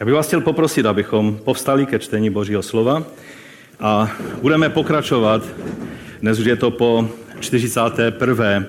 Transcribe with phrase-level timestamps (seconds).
[0.00, 3.04] Já bych vás chtěl poprosit, abychom povstali ke čtení Božího slova
[3.80, 5.44] a budeme pokračovat.
[6.20, 7.08] Dnes už je to po
[7.40, 8.64] 41.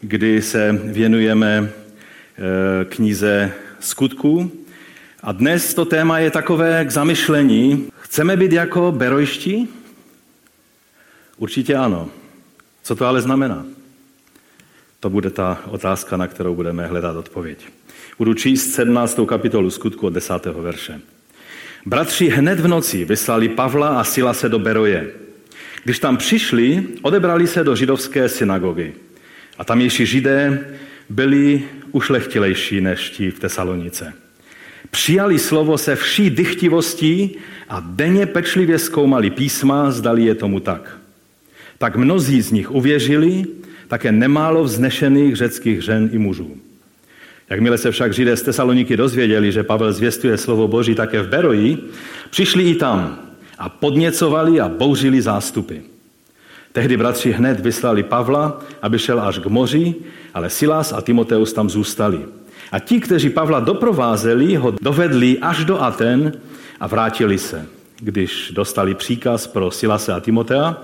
[0.00, 4.52] kdy se věnujeme eh, knize skutků.
[5.22, 7.88] A dnes to téma je takové k zamyšlení.
[8.00, 9.68] Chceme být jako berojští?
[11.36, 12.08] Určitě ano.
[12.82, 13.64] Co to ale znamená?
[15.00, 17.58] To bude ta otázka, na kterou budeme hledat odpověď.
[18.18, 19.20] Budu číst 17.
[19.26, 20.46] kapitolu skutku od 10.
[20.46, 21.00] verše.
[21.86, 25.10] Bratři hned v noci vyslali Pavla a Sila se do Beroje.
[25.84, 28.92] Když tam přišli, odebrali se do židovské synagogy.
[29.58, 30.64] A tamější židé
[31.08, 31.62] byli
[31.92, 34.12] ušlechtilejší než ti v Tesalonice.
[34.90, 37.36] Přijali slovo se vší dychtivostí
[37.68, 40.98] a denně pečlivě zkoumali písma, zdali je tomu tak.
[41.78, 43.44] Tak mnozí z nich uvěřili,
[43.90, 46.56] také nemálo vznešených řeckých žen i mužů.
[47.50, 51.78] Jakmile se však Židé z Tesaloniky dozvěděli, že Pavel zvěstuje slovo Boží také v Beroji,
[52.30, 53.18] přišli i tam
[53.58, 55.76] a podněcovali a bouřili zástupy.
[56.72, 59.94] Tehdy bratři hned vyslali Pavla, aby šel až k moři,
[60.34, 62.20] ale Silas a Timoteus tam zůstali.
[62.72, 66.32] A ti, kteří Pavla doprovázeli, ho dovedli až do Aten
[66.80, 67.66] a vrátili se,
[67.98, 70.82] když dostali příkaz pro Silase a Timotea,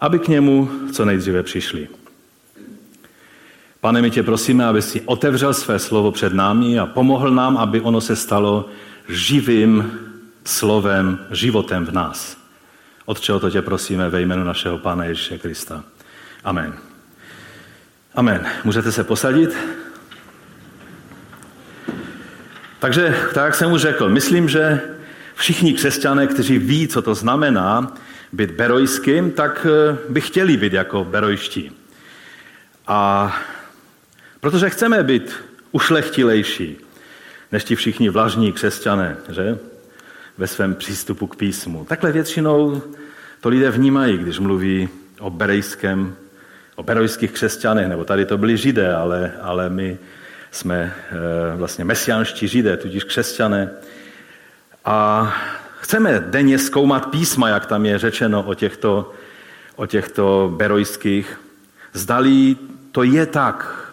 [0.00, 2.01] aby k němu co nejdříve přišli.
[3.82, 7.80] Pane, my tě prosíme, aby si otevřel své slovo před námi a pomohl nám, aby
[7.80, 8.68] ono se stalo
[9.08, 9.98] živým
[10.44, 12.36] slovem, životem v nás.
[13.04, 15.84] Od čeho to tě prosíme ve jménu našeho Pána Ježíše Krista.
[16.44, 16.74] Amen.
[18.14, 18.46] Amen.
[18.64, 19.56] Můžete se posadit?
[22.78, 24.80] Takže, tak jak jsem už řekl, myslím, že
[25.34, 27.94] všichni křesťané, kteří ví, co to znamená
[28.32, 31.70] být berojským, tak eh, by chtěli být jako berojští.
[32.86, 33.32] A
[34.42, 35.34] protože chceme být
[35.72, 36.76] ušlechtilejší
[37.52, 39.58] než ti všichni vlažní křesťané, že?
[40.38, 41.84] Ve svém přístupu k písmu.
[41.84, 42.82] Takhle většinou
[43.40, 44.88] to lidé vnímají, když mluví
[45.20, 46.16] o berejském,
[46.76, 49.98] o berojských křesťanech, nebo tady to byli židé, ale, ale my
[50.50, 50.94] jsme
[51.54, 53.70] e, vlastně mesiánští židé, tudíž křesťané.
[54.84, 55.32] A
[55.80, 59.12] chceme denně zkoumat písma, jak tam je řečeno o těchto,
[59.76, 61.40] o těchto berojských.
[61.92, 62.56] Zdali
[62.92, 63.91] to je tak,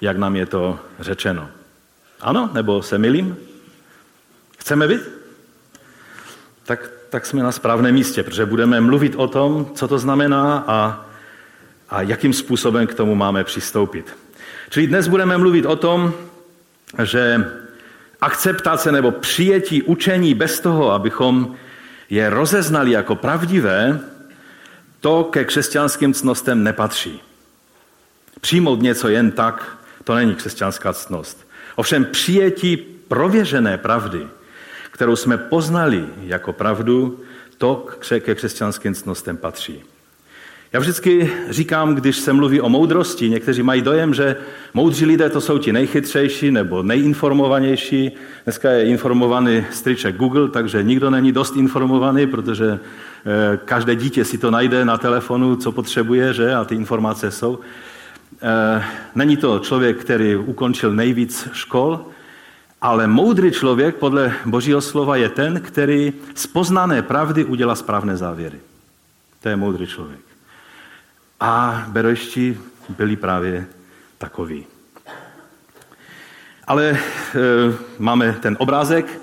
[0.00, 1.48] jak nám je to řečeno.
[2.20, 3.36] Ano, nebo se milím?
[4.58, 5.00] Chceme být?
[6.64, 11.06] Tak, tak jsme na správném místě, protože budeme mluvit o tom, co to znamená a,
[11.90, 14.16] a jakým způsobem k tomu máme přistoupit.
[14.70, 16.12] Čili dnes budeme mluvit o tom,
[17.02, 17.50] že
[18.20, 21.54] akceptace nebo přijetí učení bez toho, abychom
[22.10, 24.00] je rozeznali jako pravdivé,
[25.00, 27.20] to ke křesťanským cnostem nepatří.
[28.40, 31.48] Přijmout něco jen tak to není křesťanská ctnost.
[31.76, 32.76] Ovšem přijetí
[33.08, 34.26] prověřené pravdy,
[34.90, 37.20] kterou jsme poznali jako pravdu,
[37.58, 37.86] to
[38.20, 39.82] ke křesťanským ctnostem patří.
[40.72, 44.36] Já vždycky říkám, když se mluví o moudrosti, někteří mají dojem, že
[44.74, 48.10] moudří lidé to jsou ti nejchytřejší nebo nejinformovanější.
[48.44, 54.38] Dneska je informovaný striček Google, takže nikdo není dost informovaný, protože eh, každé dítě si
[54.38, 56.54] to najde na telefonu, co potřebuje, že?
[56.54, 57.58] a ty informace jsou.
[58.42, 62.06] Eh, není to člověk, který ukončil nejvíc škol,
[62.80, 68.60] ale moudrý člověk podle Božího slova je ten, který z poznané pravdy udělá správné závěry.
[69.42, 70.20] To je moudrý člověk.
[71.40, 72.58] A berojští
[72.88, 73.66] byli právě
[74.18, 74.66] takoví.
[76.66, 76.98] Ale e,
[77.98, 79.20] máme ten obrázek,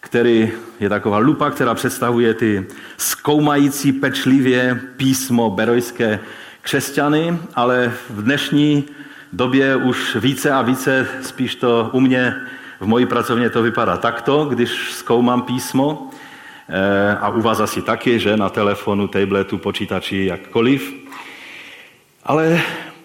[0.00, 6.20] který je taková lupa, která představuje ty zkoumající pečlivě písmo berojské
[6.66, 8.84] křesťany, ale v dnešní
[9.32, 12.34] době už více a více, spíš to u mě,
[12.80, 16.10] v mojí pracovně to vypadá takto, když zkoumám písmo,
[16.68, 20.94] eh, a u vás asi taky, že na telefonu, tabletu, počítači, jakkoliv.
[22.24, 22.60] Ale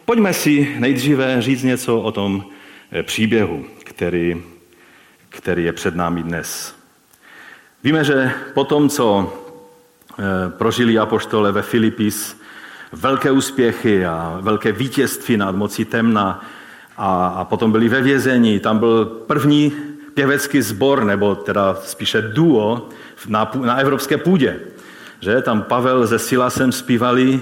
[0.05, 2.45] pojďme si nejdříve říct něco o tom
[2.91, 4.41] eh, příběhu, který,
[5.29, 6.75] který je před námi dnes.
[7.83, 9.33] Víme, že po tom, co
[10.19, 12.40] eh, prožili apoštole ve Filipis,
[12.93, 16.45] velké úspěchy a velké vítězství nad mocí temna
[16.97, 18.59] a, a potom byli ve vězení.
[18.59, 19.73] Tam byl první
[20.13, 22.89] pěvecký sbor, nebo teda spíše duo
[23.27, 24.59] na, na evropské půdě.
[25.19, 25.41] Že?
[25.41, 27.41] Tam Pavel se Silasem zpívali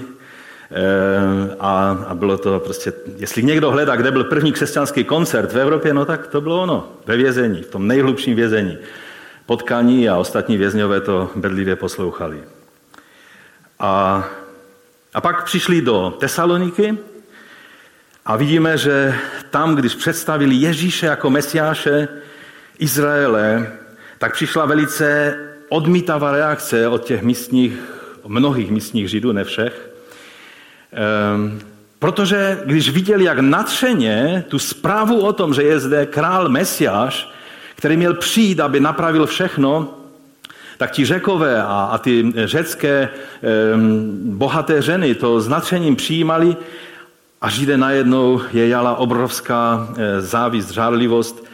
[1.60, 5.94] a, a bylo to prostě, jestli někdo hledá, kde byl první křesťanský koncert v Evropě,
[5.94, 8.78] no tak to bylo ono, ve vězení, v tom nejhlubším vězení.
[9.46, 12.40] Potkaní a ostatní vězňové to bedlivě poslouchali.
[13.78, 14.24] A
[15.14, 16.98] a pak přišli do Tesaloniky
[18.26, 19.14] a vidíme, že
[19.50, 22.08] tam, když představili Ježíše jako mesiáše
[22.78, 23.72] Izraele,
[24.18, 25.36] tak přišla velice
[25.68, 27.72] odmítavá reakce od těch místních,
[28.26, 29.90] mnohých místních židů, ne všech,
[30.92, 31.60] ehm,
[31.98, 37.32] protože když viděli, jak natřeně tu zprávu o tom, že je zde král Mesiáš,
[37.74, 39.99] který měl přijít, aby napravil všechno,
[40.80, 43.08] tak ti řekové a, a ty řecké
[43.74, 46.56] um, bohaté ženy to s natřením přijímali
[47.40, 51.44] a Židé najednou je jala obrovská e, závist, žárlivost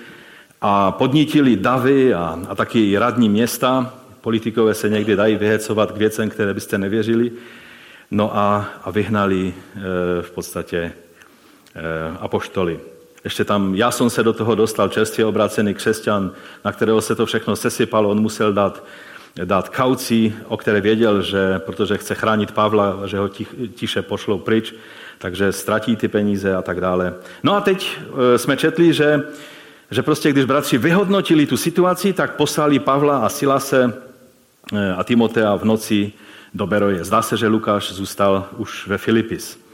[0.61, 3.95] a podnítili davy a, a taky radní města.
[4.21, 7.33] Politikové se někdy dají vyhecovat k věcem, které byste nevěřili.
[8.11, 10.93] No a, a vyhnali e, v podstatě e,
[12.21, 12.81] apoštoly.
[13.25, 16.31] Ještě tam, já jsem se do toho dostal, čerstvě obrácený křesťan,
[16.65, 18.85] na kterého se to všechno sesypalo, on musel dát,
[19.45, 23.29] dát kaucí, o které věděl, že protože chce chránit Pavla, že ho
[23.75, 24.75] tiše pošlou pryč,
[25.19, 27.15] takže ztratí ty peníze a tak dále.
[27.43, 27.99] No a teď
[28.35, 29.23] e, jsme četli, že,
[29.91, 33.93] že prostě když bratři vyhodnotili tu situaci, tak poslali Pavla a Silase
[34.73, 36.13] e, a Timotea v noci
[36.55, 37.05] do Beroje.
[37.05, 39.67] Zdá se, že Lukáš zůstal už ve Filipis.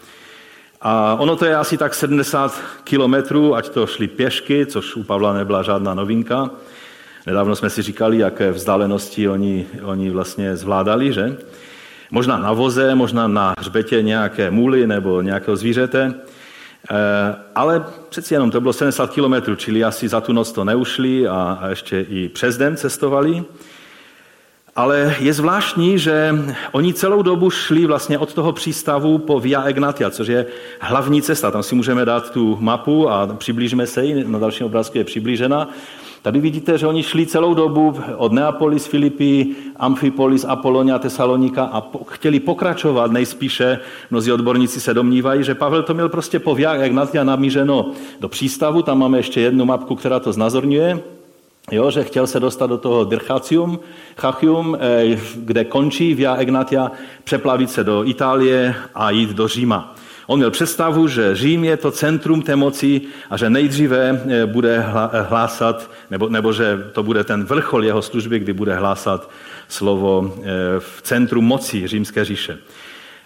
[0.81, 5.33] A ono to je asi tak 70 kilometrů, ať to šli pěšky, což u Pavla
[5.33, 6.51] nebyla žádná novinka.
[7.27, 11.37] Nedávno jsme si říkali, jaké vzdálenosti oni, oni vlastně zvládali, že?
[12.11, 16.03] Možná na voze, možná na hřbetě nějaké můly nebo nějakého zvířete.
[16.05, 16.15] E,
[17.55, 21.59] ale přeci jenom to bylo 70 kilometrů, čili asi za tu noc to neušli a,
[21.61, 23.45] a ještě i přes den cestovali.
[24.77, 26.35] Ale je zvláštní, že
[26.73, 30.47] oni celou dobu šli vlastně od toho přístavu po Via Egnatia, což je
[30.81, 31.51] hlavní cesta.
[31.51, 35.69] Tam si můžeme dát tu mapu a přiblížíme se ji, na dalším obrázku je přiblížena.
[36.23, 42.05] Tady vidíte, že oni šli celou dobu od Neapolis, Filipí, Amphipolis, Apolonia, Tesalonika a po,
[42.05, 43.79] chtěli pokračovat nejspíše.
[44.11, 47.91] Mnozí odborníci se domnívají, že Pavel to měl prostě po Via Egnatia namířeno
[48.21, 48.83] do přístavu.
[48.83, 51.01] Tam máme ještě jednu mapku, která to znazorňuje
[51.71, 53.79] jo, že chtěl se dostat do toho Dirchacium,
[54.17, 56.93] Chachium, eh, kde končí Via Egnatia,
[57.25, 59.95] přeplavit se do Itálie a jít do Říma.
[60.33, 63.01] On měl představu, že Řím je to centrum té moci
[63.31, 64.85] a že nejdříve eh, bude
[65.29, 69.31] hlásat, nebo, nebo že to bude ten vrchol jeho služby, kdy bude hlásat
[69.69, 70.45] slovo eh,
[70.79, 72.59] v centru moci římské říše.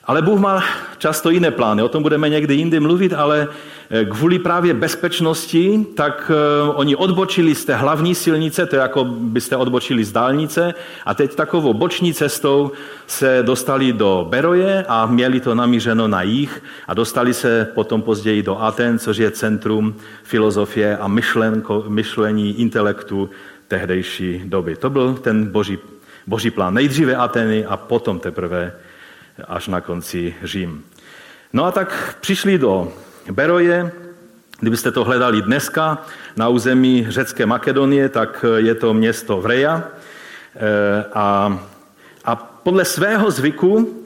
[0.07, 0.65] Ale Bůh má
[0.99, 3.49] často jiné plány, o tom budeme někdy jindy mluvit, ale
[3.91, 9.05] eh, kvůli právě bezpečnosti, tak eh, oni odbočili z té hlavní silnice, to je jako
[9.05, 10.75] byste odbočili z dálnice,
[11.07, 12.73] a teď takovou boční cestou
[13.07, 18.43] se dostali do Beroje a měli to namířeno na jich a dostali se potom později
[18.43, 23.31] do Aten, což je centrum filozofie a myšlenko, myšlení intelektu
[23.69, 24.77] tehdejší doby.
[24.77, 25.79] To byl ten boží,
[26.27, 26.75] boží plán.
[26.75, 28.73] Nejdříve Ateny a potom teprve
[29.45, 30.85] až na konci Řím.
[31.53, 32.93] No a tak přišli do
[33.31, 33.93] Beroje,
[34.61, 36.03] kdybyste to hledali dneska
[36.37, 39.83] na území řecké Makedonie, tak je to město Vreja.
[40.57, 41.59] E, a,
[42.25, 44.03] a podle svého zvyku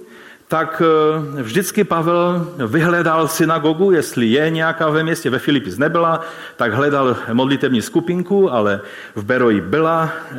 [0.51, 6.21] tak e, vždycky Pavel vyhledal synagogu, jestli je nějaká ve městě, ve Filipis nebyla,
[6.57, 8.81] tak hledal modlitevní skupinku, ale
[9.15, 10.35] v Beroji byla e,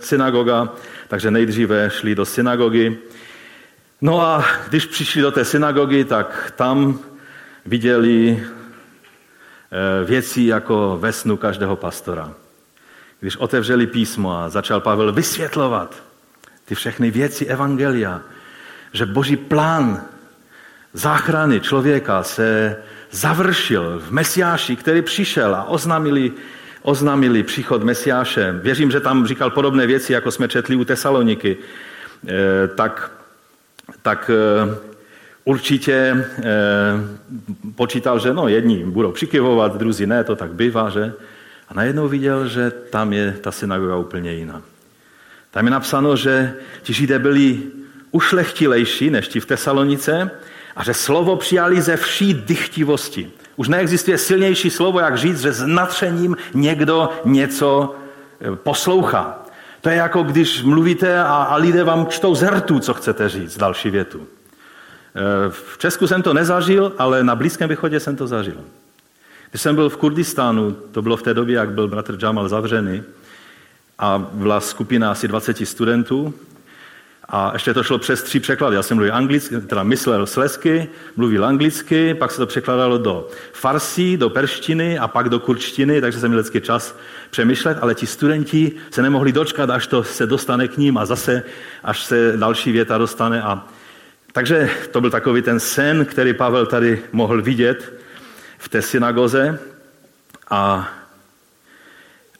[0.00, 0.68] synagoga,
[1.08, 2.98] takže nejdříve šli do synagogy
[4.02, 6.98] No a když přišli do té synagogy, tak tam
[7.66, 12.34] viděli eh, věci jako ve snu každého pastora.
[13.20, 16.02] Když otevřeli písmo a začal Pavel vysvětlovat
[16.64, 18.20] ty všechny věci Evangelia,
[18.92, 20.02] že boží plán
[20.92, 22.76] záchrany člověka se
[23.10, 26.32] završil v Mesiáši, který přišel a oznámili,
[26.82, 28.52] oznámili příchod Mesiáše.
[28.52, 31.56] Věřím, že tam říkal podobné věci, jako jsme četli u Tesaloniky.
[32.28, 33.21] E, tak
[34.02, 34.76] tak eh,
[35.44, 36.44] určitě eh,
[37.74, 41.12] počítal, že no, jedni budou přikyvovat, druzí ne, to tak bývá, že?
[41.68, 44.62] A najednou viděl, že tam je ta synagoga úplně jiná.
[45.50, 47.60] Tam je napsáno, že ti židé byli
[48.10, 50.30] ušlechtilejší než ti v Tesalonice
[50.76, 53.30] a že slovo přijali ze vší dychtivosti.
[53.56, 57.94] Už neexistuje silnější slovo, jak říct, že s natřením někdo něco
[58.40, 59.41] eh, poslouchá.
[59.82, 63.58] To je jako když mluvíte a, a lidé vám čtou z hrtu, co chcete říct,
[63.58, 64.20] další větu.
[64.20, 68.60] E, v Česku jsem to nezažil, ale na Blízkém východě jsem to zažil.
[69.50, 73.02] Když jsem byl v Kurdistánu, to bylo v té době, jak byl bratr Jamal zavřený,
[73.98, 76.34] a byla skupina asi 20 studentů,
[77.28, 78.76] a ještě to šlo přes tři překlady.
[78.76, 84.16] Já jsem mluvil anglicky, teda myslel slesky, mluvil anglicky, pak se to překladalo do farsí,
[84.16, 86.98] do perštiny a pak do kurčtiny, takže jsem měl vždycky čas
[87.30, 91.42] přemýšlet, ale ti studenti se nemohli dočkat, až to se dostane k ním a zase,
[91.84, 93.42] až se další věta dostane.
[93.42, 93.66] A...
[94.32, 97.92] Takže to byl takový ten sen, který Pavel tady mohl vidět
[98.58, 99.58] v té synagoze.
[100.50, 100.88] A,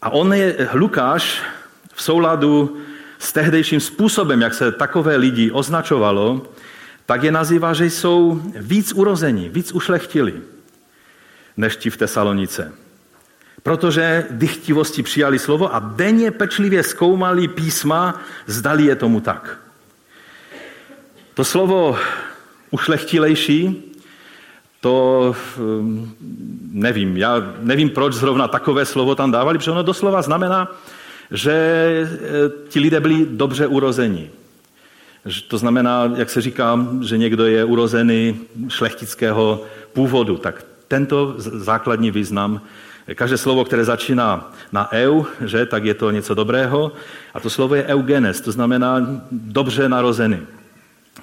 [0.03, 1.43] a on je, Lukáš,
[1.95, 2.83] v souladu
[3.23, 6.43] s tehdejším způsobem, jak se takové lidi označovalo,
[7.07, 10.35] tak je nazývá, že jsou víc urození, víc ušlechtili
[11.57, 12.73] než ti v Tesalonice.
[13.63, 19.59] Protože dychtivosti přijali slovo a denně pečlivě zkoumali písma, zdali je tomu tak.
[21.35, 21.99] To slovo
[22.71, 23.83] ušlechtilejší,
[24.81, 26.15] to hm,
[26.73, 27.17] nevím.
[27.17, 30.69] Já nevím, proč zrovna takové slovo tam dávali, protože ono doslova znamená,
[31.33, 34.31] že eh, ti lidé byli dobře urození.
[35.49, 40.37] To znamená, jak se říká, že někdo je urozený šlechtického původu.
[40.37, 42.61] Tak tento základní význam,
[43.15, 46.93] každé slovo, které začíná na eu, že, tak je to něco dobrého.
[47.35, 50.39] A to slovo je eugenes, to znamená dobře narozený.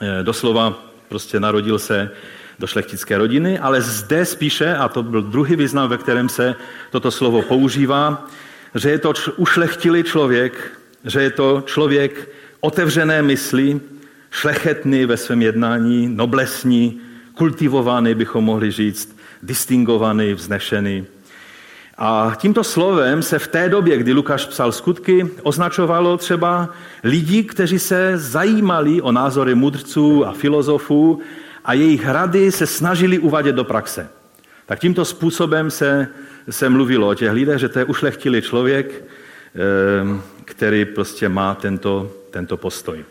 [0.01, 0.73] Eh, doslova
[1.09, 2.11] prostě narodil se
[2.59, 6.55] do šlechtické rodiny, ale zde spíše, a to byl druhý význam, ve kterém se
[6.91, 8.27] toto slovo používá,
[8.75, 10.71] že je to ušlechtilý člověk,
[11.05, 13.79] že je to člověk otevřené mysli,
[14.31, 17.01] šlechetný ve svém jednání, noblesní,
[17.33, 21.05] kultivovaný, bychom mohli říct, distingovaný, vznešený.
[21.97, 26.69] A tímto slovem se v té době, kdy Lukáš psal skutky, označovalo třeba
[27.03, 31.21] lidi, kteří se zajímali o názory mudrců a filozofů
[31.65, 34.09] a jejich rady se snažili uvadět do praxe.
[34.69, 36.07] Tak tímto způsobem se,
[36.49, 42.11] se mluvilo o těch lidech, že to je ušlechtilý člověk, eh, který prostě má tento,
[42.31, 43.05] tento postoj.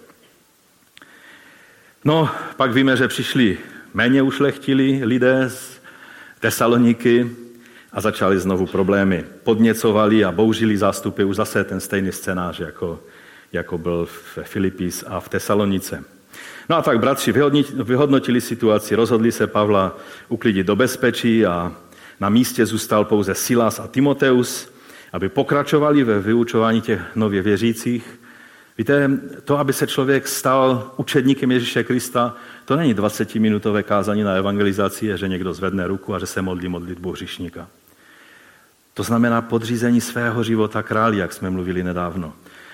[2.05, 3.59] No, pak víme, že přišli
[3.95, 5.81] méně ušlechtili lidé z
[6.41, 7.31] Tesaloniky
[7.93, 9.25] a začali znovu problémy.
[9.43, 13.01] Podněcovali a bouřili zástupy už zase ten stejný scénář, jako,
[13.53, 16.05] jako byl v Filipis a v Tesalonice.
[16.69, 17.33] No a tak bratři
[17.85, 19.97] vyhodnotili situaci, rozhodli se Pavla
[20.29, 21.73] uklidit do bezpečí a
[22.21, 24.73] na místě zůstal pouze Silas a Timoteus,
[25.13, 28.21] aby pokračovali ve vyučování těch nově věřících.
[28.79, 29.11] Víte,
[29.45, 35.29] to, aby se člověk stal učedníkem Ježíše Krista, to není 20-minutové kázání na evangelizaci, že
[35.29, 37.69] někdo zvedne ruku a že se modlí modlitbu hřišníka.
[38.95, 42.33] To znamená podřízení svého života králi, jak jsme mluvili nedávno.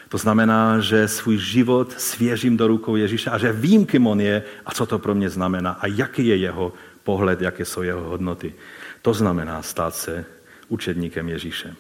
[0.09, 4.43] To znamená, že svůj život svěřím do rukou Ježíše a že vím, kým on je
[4.67, 6.73] a co to pro mě znamená a jaký je jeho
[7.05, 8.55] pohled, jaké jsou jeho hodnoty.
[9.03, 10.25] To znamená stát se
[10.69, 11.75] učedníkem Ježíše.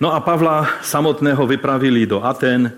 [0.00, 2.72] No a Pavla samotného vypravili do Aten,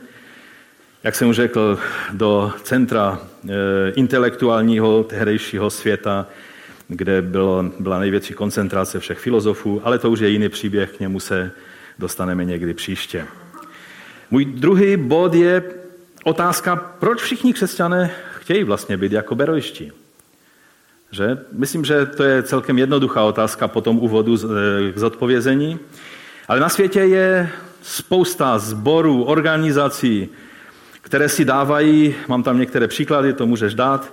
[1.04, 1.78] jak jsem už řekl,
[2.12, 6.26] do centra e, intelektuálního tehdejšího světa,
[6.88, 11.20] kde bylo, byla největší koncentrace všech filozofů, ale to už je jiný příběh, k němu
[11.20, 11.50] se
[11.98, 13.26] dostaneme někdy příště.
[14.30, 15.62] Můj druhý bod je
[16.24, 19.92] otázka, proč všichni křesťané chtějí vlastně být jako berojští.
[21.10, 21.38] Že?
[21.52, 25.78] Myslím, že to je celkem jednoduchá otázka po tom úvodu e, k zodpovězení.
[26.48, 27.50] Ale na světě je
[27.82, 30.28] spousta zborů, organizací,
[31.00, 34.12] které si dávají, mám tam některé příklady, to můžeš dát,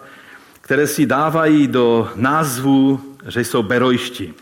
[0.62, 4.34] které si dávají do názvu, že jsou berojští.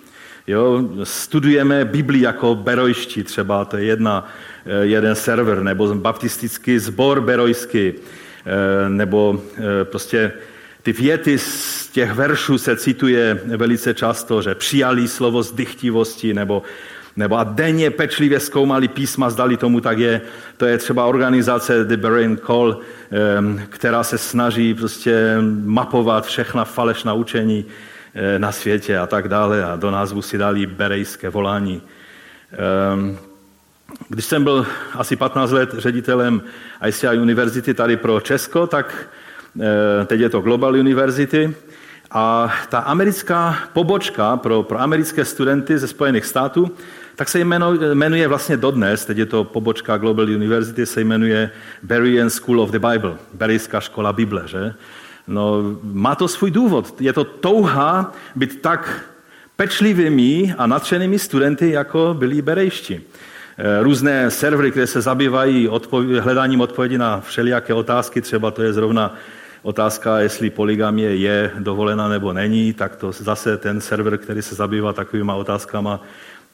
[0.47, 4.27] Jo, studujeme Bibli jako berojští, třeba to je jedna,
[4.65, 10.31] eh, jeden server, nebo baptistický sbor berojský, eh, nebo eh, prostě
[10.83, 16.63] ty věty z těch veršů se cituje velice často, že přijali slovo z dychtivosti, nebo
[17.15, 20.21] nebo a denně pečlivě zkoumali písma, zdali tomu tak je.
[20.57, 22.79] To je třeba organizace The Brain Call,
[23.69, 27.65] která se snaží prostě mapovat všechna falešná učení
[28.37, 29.63] na světě a tak dále.
[29.63, 31.81] A do názvu si dali berejské volání.
[34.09, 36.41] Když jsem byl asi 15 let ředitelem
[36.87, 39.07] ICI univerzity tady pro Česko, tak
[39.61, 41.55] eh, teď je to Global University,
[42.11, 46.71] a ta americká pobočka pro, pro americké studenty ze Spojených států
[47.15, 47.39] tak se
[47.93, 51.51] jmenuje, vlastně dodnes, teď je to pobočka Global University, se jmenuje
[51.83, 54.73] Berean School of the Bible, Berijská škola Bible, že?
[55.27, 57.01] No, má to svůj důvod.
[57.01, 59.05] Je to touha být tak
[59.55, 62.99] pečlivými a natřenými studenty, jako byli berejští.
[63.57, 68.73] Eh, různé servery, které se zabývají odpověd, hledáním odpovědi na všelijaké otázky, třeba to je
[68.73, 69.15] zrovna
[69.61, 74.93] otázka, jestli poligamie je dovolena nebo není, tak to zase ten server, který se zabývá
[74.93, 76.01] takovýma otázkama,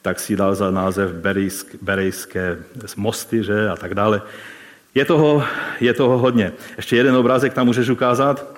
[0.01, 2.57] tak si dal za název Berejsk, Berejské
[2.95, 4.21] mosty že, a tak dále.
[4.95, 5.43] Je toho,
[5.79, 6.51] je toho hodně.
[6.77, 8.56] Ještě jeden obrázek tam můžeš ukázat,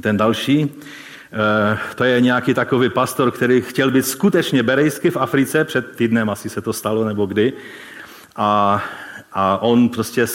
[0.00, 0.62] ten další.
[0.62, 6.30] E, to je nějaký takový pastor, který chtěl být skutečně berejský v Africe, před týdnem
[6.30, 7.52] asi se to stalo nebo kdy.
[8.36, 8.82] A,
[9.32, 10.26] a on prostě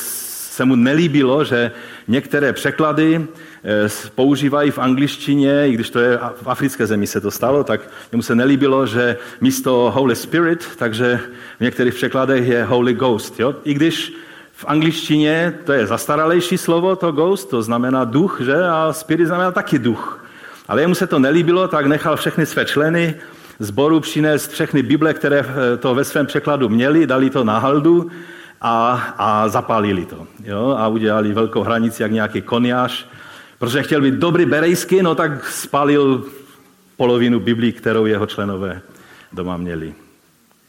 [0.58, 1.72] se mu nelíbilo, že
[2.08, 7.32] některé překlady eh, používají v angličtině, i když to je v africké zemi se to
[7.32, 11.20] stalo, tak mu se nelíbilo, že místo Holy Spirit, takže
[11.58, 13.40] v některých překladech je Holy Ghost.
[13.40, 13.56] Jo?
[13.64, 14.14] I když
[14.58, 18.64] v angličtině to je zastaralejší slovo, to ghost, to znamená duch, že?
[18.64, 20.26] A spirit znamená taky duch.
[20.68, 23.16] Ale jemu se to nelíbilo, tak nechal všechny své členy
[23.60, 25.46] zboru přinést všechny Bible, které
[25.80, 28.12] to ve svém překladu měli, dali to na haldu
[28.62, 30.28] a, a zapálili to.
[30.44, 30.76] Jo?
[30.78, 33.06] A udělali velkou hranici, jak nějaký koniáš.
[33.60, 36.26] Protože chtěl být dobrý berejský, no tak spálil
[36.98, 38.82] polovinu Biblii, kterou jeho členové
[39.34, 39.94] doma měli.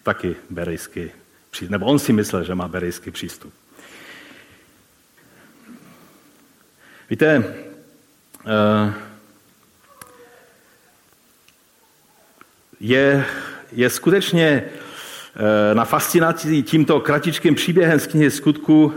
[0.03, 1.11] Taky berejský
[1.51, 1.73] přístup.
[1.73, 3.53] Nebo on si myslel, že má berejský přístup.
[7.11, 7.45] Víte,
[8.45, 8.93] uh,
[12.81, 13.25] je,
[13.73, 14.65] je skutečně
[15.37, 18.93] eh, na fascinaci tímto kratičkým příběhem z knihy skutku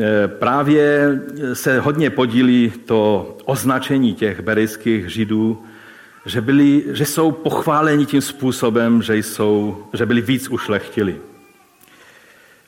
[0.00, 1.20] eh, právě
[1.52, 5.64] se hodně podílí to označení těch berejských židů,
[6.26, 11.20] že, byli, že jsou pochváleni tím způsobem, že, jsou, že byli víc ušlechtili.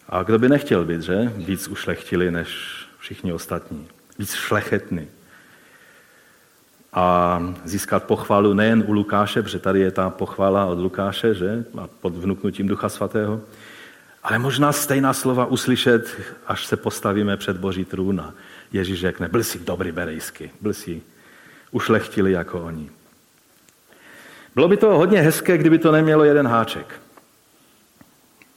[0.08, 1.32] A kdo by nechtěl být, že?
[1.36, 2.48] Víc ušlechtili než
[2.98, 3.93] všichni ostatní.
[4.18, 5.08] Víc šlechetný
[6.94, 11.64] a získat pochvalu nejen u Lukáše, protože tady je ta pochvala od Lukáše, že?
[11.78, 13.40] A pod vnuknutím Ducha Svatého,
[14.22, 18.34] ale možná stejná slova uslyšet, až se postavíme před Boží trůn a
[18.72, 21.02] Ježíš řekne, byl jsi dobrý berejsky, byl jsi
[21.70, 22.90] ušlechtili jako oni.
[24.54, 27.00] Bylo by to hodně hezké, kdyby to nemělo jeden háček.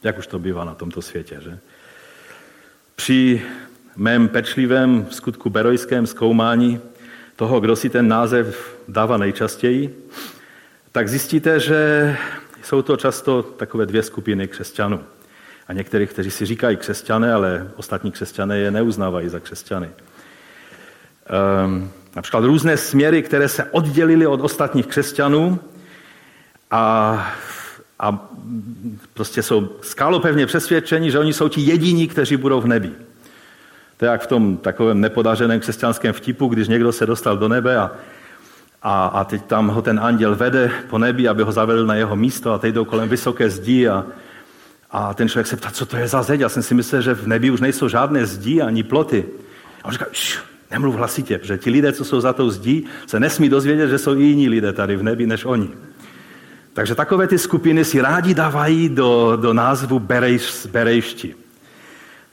[0.02, 1.58] Jak už to bývá na tomto světě, že?
[2.96, 3.42] Při
[3.98, 6.80] mém pečlivém skutku berojském zkoumání
[7.36, 10.08] toho, kdo si ten název dává nejčastěji,
[10.92, 12.16] tak zjistíte, že
[12.62, 15.00] jsou to často takové dvě skupiny křesťanů.
[15.68, 19.90] A někteří, kteří si říkají křesťané, ale ostatní křesťané je neuznávají za křesťany.
[21.64, 25.60] Um, například různé směry, které se oddělily od ostatních křesťanů
[26.70, 27.36] a,
[27.98, 28.30] a
[29.14, 33.07] prostě jsou skálopevně přesvědčeni, že oni jsou ti jediní, kteří budou v nebi.
[33.98, 37.76] To je jak v tom takovém nepodařeném křesťanském vtipu, když někdo se dostal do nebe
[37.76, 37.90] a,
[38.82, 42.16] a, a teď tam ho ten anděl vede po nebi, aby ho zavedl na jeho
[42.16, 44.06] místo a teď jdou kolem vysoké zdi a,
[44.90, 46.40] a ten člověk se ptá, co to je za zeď.
[46.40, 49.24] Já jsem si myslel, že v nebi už nejsou žádné zdi ani ploty.
[49.82, 50.06] A on říká,
[50.70, 54.16] nemluv hlasitě, protože ti lidé, co jsou za tou zdí, se nesmí dozvědět, že jsou
[54.16, 55.70] i jiní lidé tady v nebi než oni.
[56.72, 61.34] Takže takové ty skupiny si rádi dávají do, do názvu berejš, berejšti,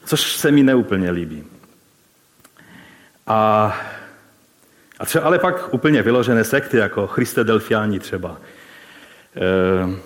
[0.06, 1.44] což se mi neúplně líbí.
[3.28, 3.76] A,
[5.00, 8.38] a třeba ale pak úplně vyložené sekty, jako Christe Delfiani třeba,
[9.36, 9.40] e,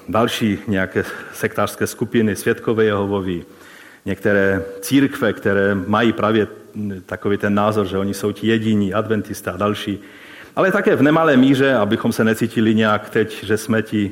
[0.07, 1.03] další nějaké
[1.33, 3.45] sektářské skupiny, světkové Jehovovi,
[4.05, 6.47] některé církve, které mají právě
[7.05, 9.99] takový ten názor, že oni jsou ti jediní, adventisté a další.
[10.55, 14.11] Ale také v nemalé míře, abychom se necítili nějak teď, že jsme ti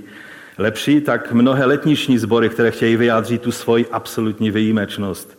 [0.58, 5.37] lepší, tak mnohé letniční sbory, které chtějí vyjádřit tu svoji absolutní výjimečnost,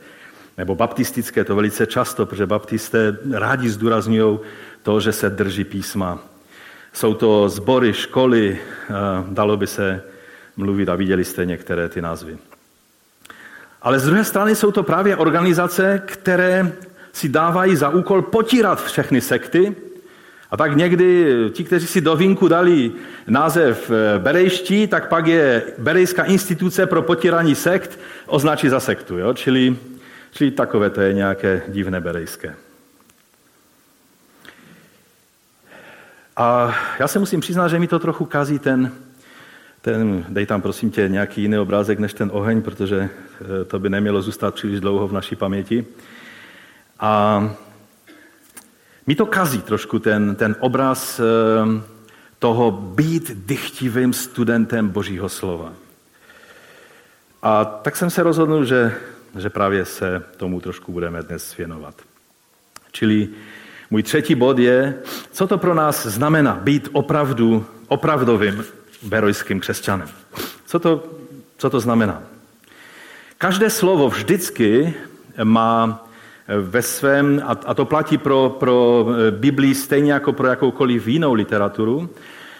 [0.58, 4.38] nebo baptistické to velice často, protože baptisté rádi zdůrazňují
[4.82, 6.18] to, že se drží písma.
[6.92, 8.58] Jsou to sbory, školy,
[9.28, 10.02] dalo by se
[10.56, 12.38] mluvit a viděli jste některé ty názvy.
[13.82, 16.72] Ale z druhé strany jsou to právě organizace, které
[17.12, 19.76] si dávají za úkol potírat všechny sekty.
[20.50, 22.92] A tak někdy ti, kteří si do vínku dali
[23.26, 29.18] název eh, Berejští, tak pak je Berejská instituce pro potírání sekt označí za sektu.
[29.18, 29.34] Jo?
[29.34, 29.76] Čili
[30.30, 32.56] Čili takové to je nějaké divné berejské.
[36.36, 38.92] A já se musím přiznat, že mi to trochu kazí ten,
[39.80, 43.90] ten, dej tam prosím tě nějaký jiný obrázek než ten oheň, protože eh, to by
[43.90, 45.86] nemělo zůstat příliš dlouho v naší paměti.
[47.00, 47.42] A
[49.06, 51.82] mi to kazí trošku ten, ten obraz eh,
[52.38, 55.72] toho být dychtivým studentem Božího slova.
[57.42, 58.94] A tak jsem se rozhodl, že
[59.38, 61.94] že právě se tomu trošku budeme dnes věnovat.
[62.92, 63.28] Čili
[63.90, 64.94] můj třetí bod je,
[65.32, 68.64] co to pro nás znamená být opravdu, opravdovým
[69.02, 70.08] berojským křesťanem.
[70.66, 71.04] Co to,
[71.58, 72.22] co to znamená?
[73.38, 74.94] Každé slovo vždycky
[75.44, 76.08] má
[76.60, 82.10] ve svém, a to platí pro, pro Biblii stejně jako pro jakoukoliv jinou literaturu,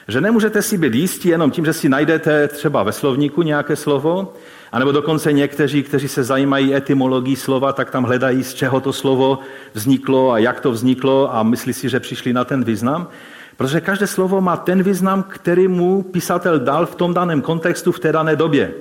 [0.08, 4.34] že nemůžete si být jistí jenom tím, že si najdete třeba ve slovníku nějaké slovo,
[4.72, 8.92] a nebo dokonce někteří, kteří se zajímají etymologií slova, tak tam hledají, z čeho to
[8.92, 9.38] slovo
[9.74, 13.08] vzniklo a jak to vzniklo a myslí si, že přišli na ten význam.
[13.56, 17.98] Protože každé slovo má ten význam, který mu písatel dal v tom daném kontextu v
[17.98, 18.74] té dané době.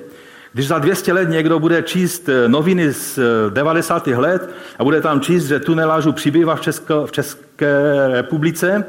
[0.53, 3.19] Když za 200 let někdo bude číst eh, noviny z
[3.49, 4.07] 90.
[4.07, 8.83] Eh, let a bude tam číst, že tunelážů přibývá v, Česko, v České republice,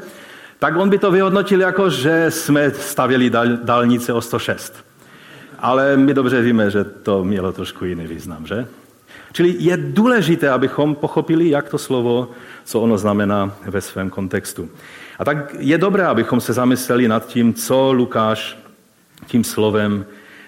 [0.59, 4.88] tak on by to vyhodnotil jako, že jsme stavěli dal, dálnice o 106.
[5.61, 8.67] Ale my dobře víme, že to mělo trošku jiný význam, že?
[9.31, 12.31] Čili je důležité, abychom pochopili, jak to slovo,
[12.65, 14.69] co ono znamená ve svém kontextu.
[15.19, 18.59] A tak je dobré, abychom se zamysleli nad tím, co Lukáš
[19.25, 20.05] tím slovem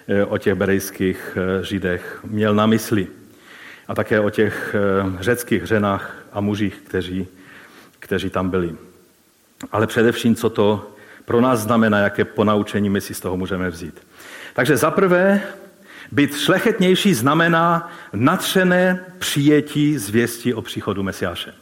[0.08, 3.08] eh, o těch berejských eh, židech měl na mysli.
[3.88, 7.28] A také o těch eh, řeckých ženách a mužích, kteří,
[8.00, 8.76] kteří tam byli.
[9.72, 10.92] Ale především, co to
[11.26, 14.02] pro nás znamená, jaké ponaučení my si z toho můžeme vzít.
[14.54, 15.42] Takže zaprvé,
[16.12, 21.54] být šlechetnější znamená natřené přijetí zvěstí o příchodu Mesiáše.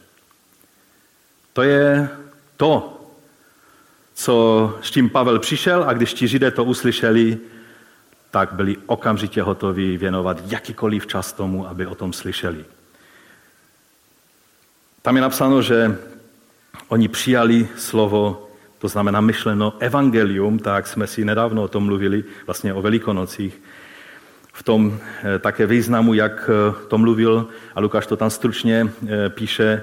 [1.52, 2.08] To je
[2.56, 3.00] to,
[4.14, 7.38] co, s tím Pavel přišel a když ti židé to uslyšeli,
[8.30, 12.64] tak byli okamžitě hotoví věnovat jakýkoliv čas tomu, aby o tom slyšeli.
[15.02, 15.98] Tam je napsáno, že
[16.88, 18.49] oni přijali slovo,
[18.80, 23.62] to znamená myšleno evangelium, tak jsme si nedávno o tom mluvili, vlastně o velikonocích,
[24.52, 29.28] v tom eh, také významu, jak eh, to mluvil, a Lukáš to tam stručně eh,
[29.28, 29.82] píše,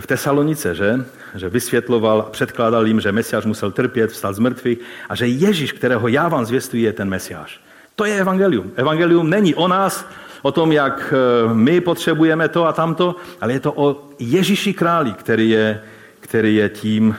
[0.00, 1.04] v Tesalonice, že?
[1.34, 6.08] že vysvětloval, předkládal jim, že Mesiáš musel trpět, vstat z mrtvých a že Ježíš, kterého
[6.08, 7.60] já vám zvěstuji, je ten Mesiáš.
[7.96, 8.72] To je evangelium.
[8.76, 10.04] Evangelium není o nás,
[10.42, 11.14] o tom, jak
[11.52, 15.80] my potřebujeme to a tamto, ale je to o Ježíši králi, který je,
[16.20, 17.16] který je tím,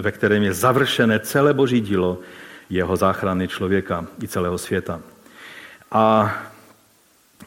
[0.00, 2.18] ve kterém je završené celé boží dílo
[2.70, 5.00] jeho záchrany člověka i celého světa.
[5.92, 6.34] A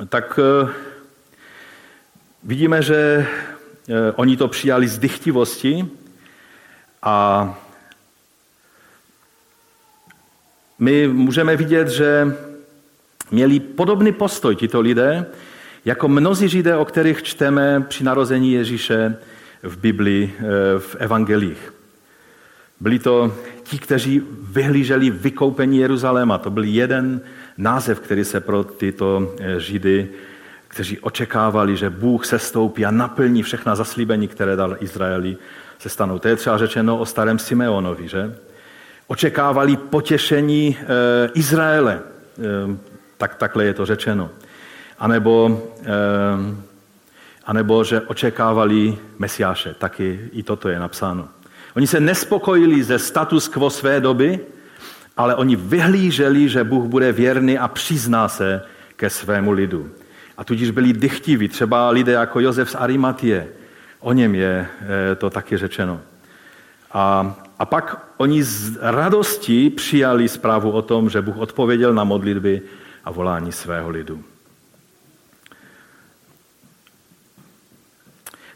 [0.10, 0.70] tak eh,
[2.44, 3.28] vidíme, že
[3.90, 5.86] Eh, oni to přijali z dychtivosti
[7.02, 7.58] a
[10.80, 12.38] my můžeme vidět, že
[13.32, 15.26] měli podobný postoj tito lidé,
[15.86, 19.18] jako mnozí židé, o kterých čteme při narození Ježíše
[19.64, 20.44] v Biblii, eh,
[20.80, 21.74] v evangelích.
[22.80, 26.38] Byli to ti, kteří vyhlíželi vykoupení Jeruzaléma.
[26.38, 27.22] To byl jeden
[27.58, 30.10] název, který se pro tyto eh, židy
[30.70, 35.38] kteří očekávali, že Bůh se stoupí a naplní všechna zaslíbení, které dal Izraeli,
[35.80, 36.20] se stanou.
[36.20, 38.36] To je třeba řečeno o starém Simeonovi, že?
[39.08, 40.86] Očekávali potěšení e,
[41.34, 42.00] Izraele.
[43.18, 44.30] Tak, takhle je to řečeno.
[45.00, 45.62] A nebo,
[47.50, 49.74] a nebo, že očekávali Mesiáše.
[49.74, 51.28] Taky i toto je napsáno.
[51.76, 54.40] Oni se nespokojili ze status quo své doby,
[55.18, 58.62] ale oni vyhlíželi, že Bůh bude věrný a přizná se
[58.96, 59.90] ke svému lidu.
[60.38, 63.48] A tudíž byli dychtiví, třeba lidé jako Josef z Arimatie.
[64.00, 64.68] O něm je
[65.12, 66.02] eh, to taky řečeno.
[66.92, 72.62] A, a pak oni z radosti přijali zprávu o tom, že Bůh odpověděl na modlitby
[73.06, 74.24] a volání svého lidu.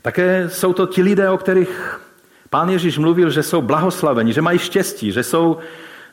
[0.04, 2.00] Také jsou to ti lidé, o kterých
[2.50, 5.58] pán Ježíš mluvil, že jsou blahoslaveni, že mají štěstí, že jsou,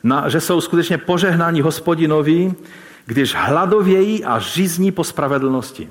[0.03, 2.53] na, že jsou skutečně požehnáni hospodinovi,
[3.05, 5.89] když hladovějí a žízní po spravedlnosti.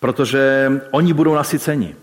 [0.00, 1.94] Protože oni budou nasyceni.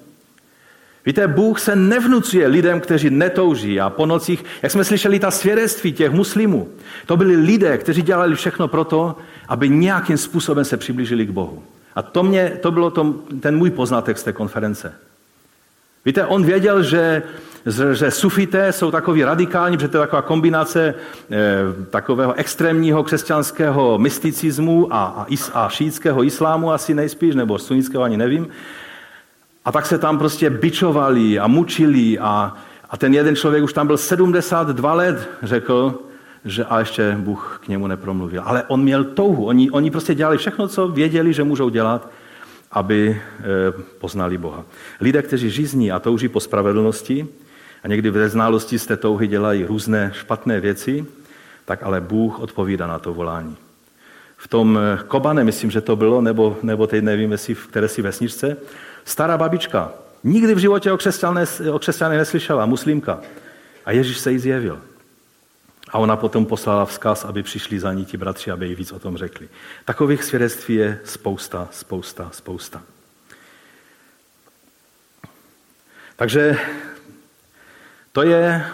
[1.05, 5.93] Víte, Bůh se nevnucuje lidem, kteří netouží a po nocích, jak jsme slyšeli ta svědectví
[5.93, 6.69] těch muslimů,
[7.05, 9.15] to byli lidé, kteří dělali všechno proto,
[9.47, 11.63] aby nějakým způsobem se přiblížili k Bohu.
[11.97, 14.93] A to, mě, to bylo to, ten můj poznatek z té konference.
[16.05, 17.23] Víte, on věděl, že,
[17.93, 20.93] že sufité jsou takový radikální, protože to je taková kombinace
[21.31, 21.35] eh,
[21.89, 28.47] takového extrémního křesťanského mysticismu a, a, a šítského islámu asi nejspíš, nebo sunnického ani nevím.
[29.65, 32.57] A tak se tam prostě bičovali a mučili a,
[32.89, 35.99] a ten jeden člověk už tam byl 72 let, řekl,
[36.47, 38.41] že a ještě Bůh k němu nepromluvil.
[38.45, 39.45] Ale on měl touhu.
[39.45, 42.09] Oni, oni prostě dělali všechno, co věděli, že můžou dělat
[42.71, 43.43] aby eh,
[43.97, 44.65] poznali Boha.
[45.01, 47.27] Lidé, kteří žízní a touží po spravedlnosti
[47.83, 51.05] a někdy v znalosti z té touhy dělají různé špatné věci,
[51.65, 53.57] tak ale Bůh odpovídá na to volání.
[54.37, 57.87] V tom eh, Kobane, myslím, že to bylo, nebo, nebo teď nevím, jestli v které
[57.87, 58.57] si vesničce,
[59.05, 59.91] stará babička,
[60.23, 63.19] nikdy v životě o křesťané, neslyšela, muslimka.
[63.85, 64.79] A Ježíš se jí zjevil.
[65.89, 68.99] A ona potom poslala vzkaz, aby přišli za ní ti bratři, aby jí víc o
[68.99, 69.49] tom řekli.
[69.85, 72.81] Takových svědectví je spousta, spousta, spousta.
[76.15, 76.57] Takže
[78.11, 78.65] to je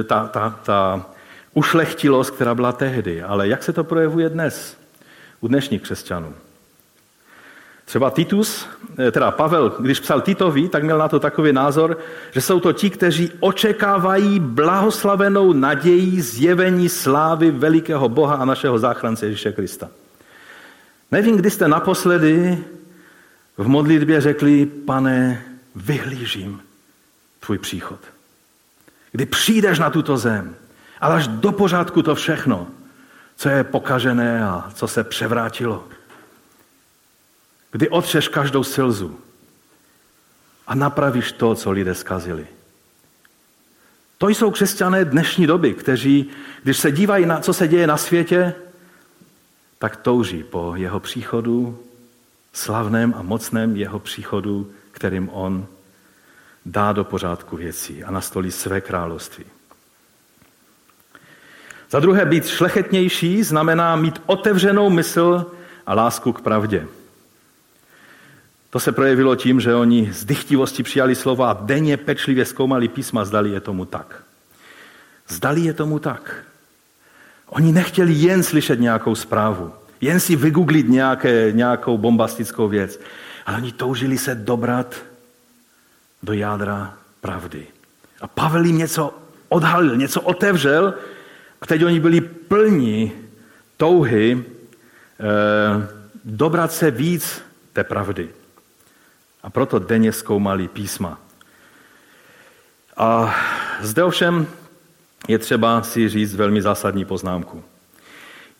[0.00, 1.06] e, ta, ta, ta
[1.54, 3.22] ušlechtilost, která byla tehdy.
[3.22, 4.76] Ale jak se to projevuje dnes,
[5.40, 6.34] u dnešních křesťanů?
[7.88, 8.66] Třeba Titus,
[8.98, 11.98] eh, teda Pavel, když psal Titovi, tak měl na to takový názor,
[12.30, 19.26] že jsou to ti, kteří očekávají blahoslavenou naději zjevení slávy velikého Boha a našeho záchrance
[19.26, 19.88] Ježíše Krista.
[21.12, 22.58] Nevím, kdy jste naposledy
[23.56, 25.42] v modlitbě řekli, pane,
[25.74, 26.60] vyhlížím
[27.40, 28.00] tvůj příchod.
[29.12, 30.54] Kdy přijdeš na tuto zem
[31.00, 32.66] a dáš do pořádku to všechno,
[33.36, 35.84] co je pokažené a co se převrátilo
[37.72, 39.20] kdy otřeš každou slzu
[40.66, 42.46] a napravíš to, co lidé zkazili.
[44.18, 46.30] To jsou křesťané dnešní doby, kteří,
[46.62, 48.54] když se dívají na, co se děje na světě,
[49.78, 51.78] tak touží po jeho příchodu,
[52.52, 55.66] slavném a mocném jeho příchodu, kterým on
[56.66, 59.44] dá do pořádku věcí a nastolí své království.
[61.90, 65.46] Za druhé, být šlechetnější znamená mít otevřenou mysl
[65.86, 66.86] a lásku k pravdě.
[68.70, 73.24] To se projevilo tím, že oni z dychtivosti přijali slova a denně pečlivě zkoumali písma,
[73.24, 74.22] zdali je tomu tak.
[75.28, 76.44] Zdali je tomu tak.
[77.46, 83.00] Oni nechtěli jen slyšet nějakou zprávu, jen si vygooglit nějaké, nějakou bombastickou věc,
[83.46, 84.96] ale oni toužili se dobrat
[86.22, 87.66] do jádra pravdy.
[88.20, 89.14] A Pavel jim něco
[89.48, 90.94] odhalil, něco otevřel
[91.60, 93.12] a teď oni byli plní
[93.76, 95.88] touhy eh,
[96.24, 98.28] dobrat se víc té pravdy.
[99.48, 101.20] A proto denně zkoumali písma.
[102.96, 103.36] A
[103.80, 104.46] zde ovšem
[105.28, 107.64] je třeba si říct velmi zásadní poznámku.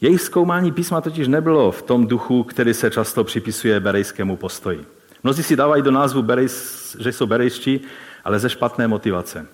[0.00, 4.86] Jejich zkoumání písma totiž nebylo v tom duchu, který se často připisuje berejskému postoji.
[5.22, 7.80] Mnozí si dávají do názvu, berejs, že jsou berejští,
[8.24, 9.46] ale ze špatné motivace.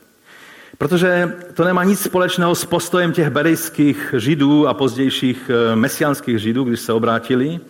[0.79, 6.65] Protože to nemá nic společného s postojem těch berejských židů a pozdějších eh, mesiánských židů,
[6.65, 7.61] když se obrátili,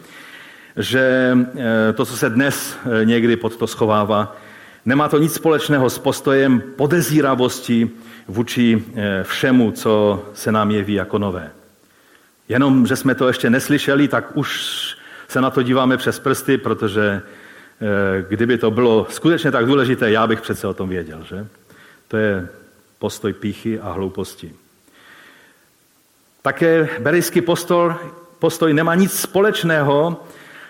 [0.77, 4.37] že eh, to, co se dnes eh, někdy pod to schovává,
[4.85, 7.91] nemá to nic společného s postojem podezíravosti
[8.29, 11.51] vůči eh, všemu, co se nám jeví jako nové.
[12.49, 14.71] Jenom, že jsme to ještě neslyšeli, tak už
[15.29, 17.23] se na to díváme přes prsty, protože
[18.29, 21.25] kdyby to bylo skutečně tak důležité, já bych přece o tom věděl.
[21.29, 21.47] Že?
[22.09, 22.49] To je
[22.99, 24.53] postoj píchy a hlouposti.
[26.43, 27.95] Také berijský postoj,
[28.39, 30.25] postoj nemá nic společného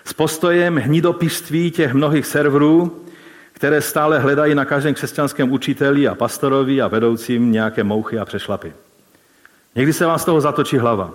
[0.05, 3.05] s postojem hnidopištví těch mnohých serverů,
[3.53, 8.73] které stále hledají na každém křesťanském učiteli a pastorovi a vedoucím nějaké mouchy a přešlapy.
[9.75, 11.11] Někdy se vám z toho zatočí hlava.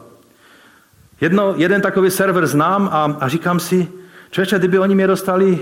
[1.22, 3.88] Jedno, jeden takový server znám a, a říkám si,
[4.32, 5.60] člověče, kdyby oni mě dostali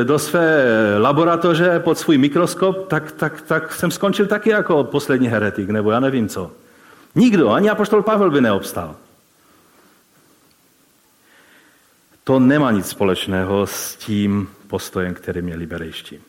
[0.00, 0.64] e, do své
[0.98, 6.00] laboratoře pod svůj mikroskop, tak, tak, tak jsem skončil taky jako poslední heretik, nebo já
[6.00, 6.50] nevím co.
[7.14, 8.96] Nikdo, ani apoštol Pavel by neobstal.
[12.24, 16.20] To nemá nic společného s tím postojem, který měli berejští.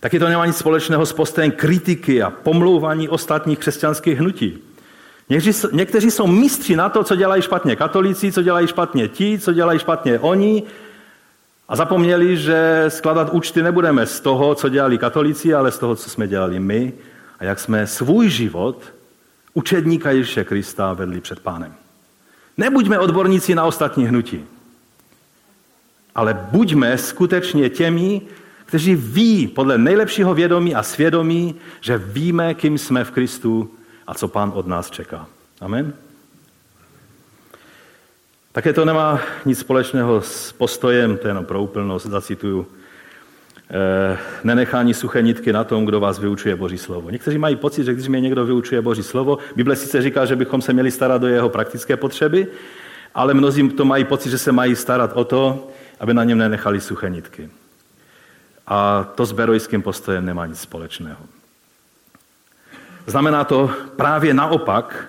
[0.00, 4.58] Taky to nemá nic společného s postojem kritiky a pomlouvání ostatních křesťanských hnutí.
[5.28, 9.52] Někteří, někteří jsou mistři na to, co dělají špatně katolíci, co dělají špatně ti, co
[9.52, 10.62] dělají špatně oni.
[11.68, 16.10] A zapomněli, že skladat účty nebudeme z toho, co dělali katolíci, ale z toho, co
[16.10, 16.92] jsme dělali my
[17.38, 18.82] a jak jsme svůj život
[19.54, 21.74] učedníka Ježíše Krista vedli před pánem.
[22.58, 24.44] Nebuďme odborníci na ostatní hnutí,
[26.14, 28.20] ale buďme skutečně těmi,
[28.64, 33.70] kteří ví podle nejlepšího vědomí a svědomí, že víme, kým jsme v Kristu
[34.06, 35.26] a co Pán od nás čeká.
[35.60, 35.92] Amen.
[38.52, 42.66] Také to nemá nic společného s postojem, to je jenom pro úplnost, zacituju,
[44.44, 47.10] nenechání suché nitky na tom, kdo vás vyučuje Boží slovo.
[47.10, 50.62] Někteří mají pocit, že když mě někdo vyučuje Boží slovo, Bible sice říká, že bychom
[50.62, 52.46] se měli starat do jeho praktické potřeby,
[53.14, 55.68] ale mnozí to mají pocit, že se mají starat o to,
[56.00, 57.50] aby na něm nenechali suché nitky.
[58.66, 61.20] A to s berojským postojem nemá nic společného.
[63.06, 65.08] Znamená to právě naopak,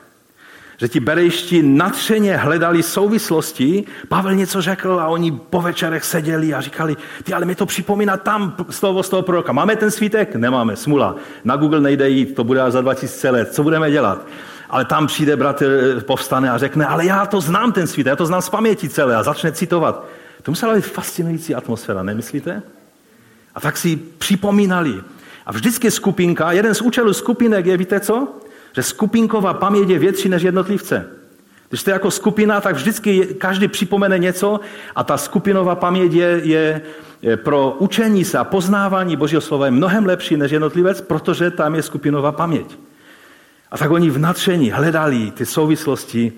[0.80, 3.84] že ti berejští natřeně hledali souvislosti.
[4.08, 8.18] Pavel něco řekl a oni po večerech seděli a říkali, ty, ale mi to připomíná
[8.18, 9.52] tam slovo z toho proroka.
[9.52, 10.36] Máme ten svítek?
[10.36, 11.16] Nemáme, smula.
[11.44, 13.54] Na Google nejde jít, to bude za 2000 let.
[13.54, 14.28] Co budeme dělat?
[14.70, 18.26] Ale tam přijde bratr, povstane a řekne, ale já to znám ten svítek, já to
[18.26, 20.06] znám z paměti celé a začne citovat.
[20.44, 22.62] To musela být fascinující atmosféra, nemyslíte?
[23.56, 24.94] A tak si připomínali.
[25.46, 28.28] A vždycky skupinka, jeden z účelů skupinek je, víte co?
[28.80, 31.06] Že skupinková paměť je větší než jednotlivce.
[31.70, 34.60] Když jste jako skupina, tak vždycky každý připomene něco
[34.96, 36.82] a ta skupinová paměť je, je,
[37.38, 41.84] pro učení se a poznávání Božího slova je mnohem lepší než jednotlivec, protože tam je
[41.84, 42.80] skupinová paměť.
[43.72, 46.32] A tak oni v natření hledali ty souvislosti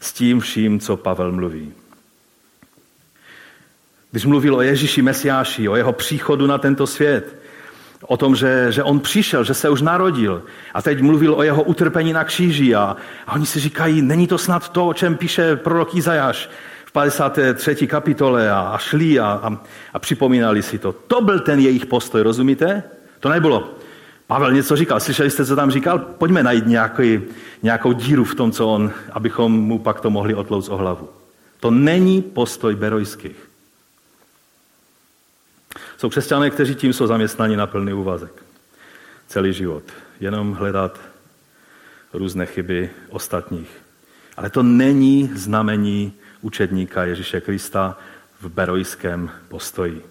[0.00, 1.72] s tím vším, co Pavel mluví.
[4.10, 7.36] Když mluvil o Ježíši Mesiáši, o jeho příchodu na tento svět,
[8.06, 10.42] o tom, že, že on přišel, že se už narodil
[10.74, 14.38] a teď mluvil o jeho utrpení na kříži a, a oni si říkají, není to
[14.38, 16.50] snad to, o čem píše prorok Izajáš
[16.84, 17.86] v 53.
[17.86, 19.60] kapitole a, a šli a, a,
[19.92, 20.92] a připomínali si to.
[20.92, 22.82] To byl ten jejich postoj, rozumíte?
[23.20, 23.74] To nebylo.
[24.26, 25.98] Pavel něco říkal, slyšeli jste, co tam říkal?
[25.98, 27.20] Pojďme najít nějaký,
[27.62, 31.08] nějakou díru v tom, co on, abychom mu pak to mohli otlouct o hlavu.
[31.60, 33.47] To není postoj berojských.
[35.98, 38.42] Jsou křesťané, kteří tím jsou zaměstnaní na plný úvazek.
[39.28, 39.82] Celý život.
[40.20, 41.00] Jenom hledat
[42.12, 43.70] různé chyby ostatních.
[44.36, 47.98] Ale to není znamení učedníka Ježíše Krista
[48.40, 50.04] v berojském postoji.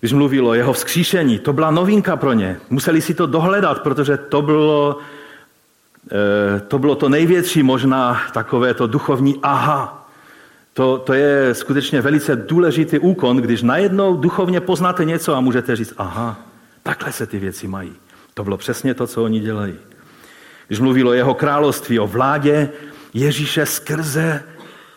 [0.00, 2.60] Když mluvil o jeho vzkříšení, to byla novinka pro ně.
[2.70, 4.98] Museli si to dohledat, protože to bylo
[6.12, 9.95] eh, to, bylo to největší možná takové to duchovní aha.
[10.76, 15.94] To, to je skutečně velice důležitý úkon, když najednou duchovně poznáte něco a můžete říct,
[15.96, 16.40] aha,
[16.82, 17.92] takhle se ty věci mají.
[18.34, 19.74] To bylo přesně to, co oni dělají.
[20.66, 22.68] Když mluvilo o jeho království, o vládě
[23.14, 24.42] Ježíše skrze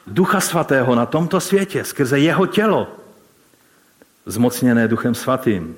[0.08, 2.88] Ducha Svatého na tomto světě, skrze jeho tělo,
[4.26, 5.76] zmocněné Duchem Svatým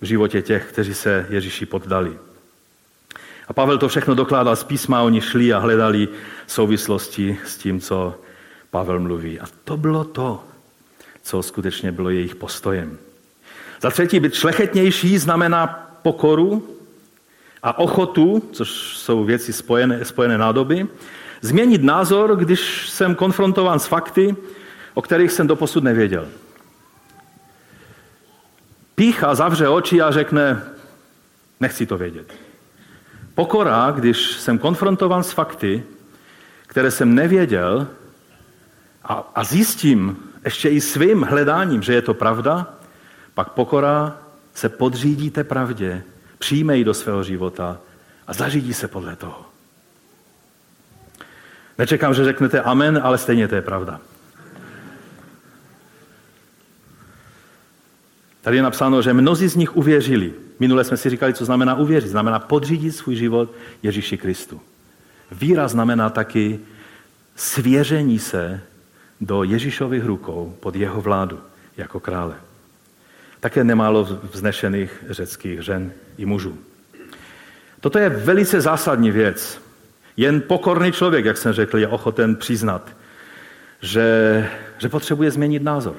[0.00, 2.18] v životě těch, kteří se Ježíši poddali.
[3.48, 6.08] A Pavel to všechno dokládal z písma, oni šli a hledali
[6.46, 8.20] souvislosti s tím, co
[8.70, 9.40] Pavel mluví.
[9.40, 10.44] A to bylo to,
[11.22, 12.98] co skutečně bylo jejich postojem.
[13.80, 15.66] Za třetí, být šlechetnější znamená
[16.02, 16.76] pokoru
[17.62, 20.86] a ochotu, což jsou věci spojené, spojené nádoby,
[21.40, 24.36] změnit názor, když jsem konfrontován s fakty,
[24.94, 26.28] o kterých jsem doposud nevěděl.
[28.94, 30.62] Pícha zavře oči a řekne,
[31.60, 32.34] nechci to vědět.
[33.34, 35.82] Pokora, když jsem konfrontován s fakty,
[36.66, 37.86] které jsem nevěděl,
[39.08, 42.66] a, a zjistím ještě i svým hledáním, že je to pravda,
[43.34, 44.16] pak pokora
[44.54, 46.02] se podřídí té pravdě,
[46.38, 47.78] přijme ji do svého života
[48.26, 49.46] a zařídí se podle toho.
[51.78, 54.00] Nečekám, že řeknete amen, ale stejně to je pravda.
[58.40, 60.34] Tady je napsáno, že mnozí z nich uvěřili.
[60.60, 62.08] Minule jsme si říkali, co znamená uvěřit.
[62.08, 64.60] Znamená podřídit svůj život Ježíši Kristu.
[65.32, 66.60] Víra znamená taky
[67.36, 68.60] svěření se
[69.20, 71.40] do Ježíšových rukou pod jeho vládu
[71.76, 72.34] jako krále.
[73.40, 76.58] Také nemálo vznešených řeckých žen i mužů.
[77.80, 79.60] Toto je velice zásadní věc.
[80.16, 82.88] Jen pokorný člověk, jak jsem řekl, je ochoten přiznat,
[83.80, 85.96] že, že potřebuje změnit názor.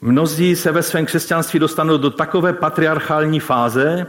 [0.00, 4.06] Mnozí se ve svém křesťanství dostanou do takové patriarchální fáze,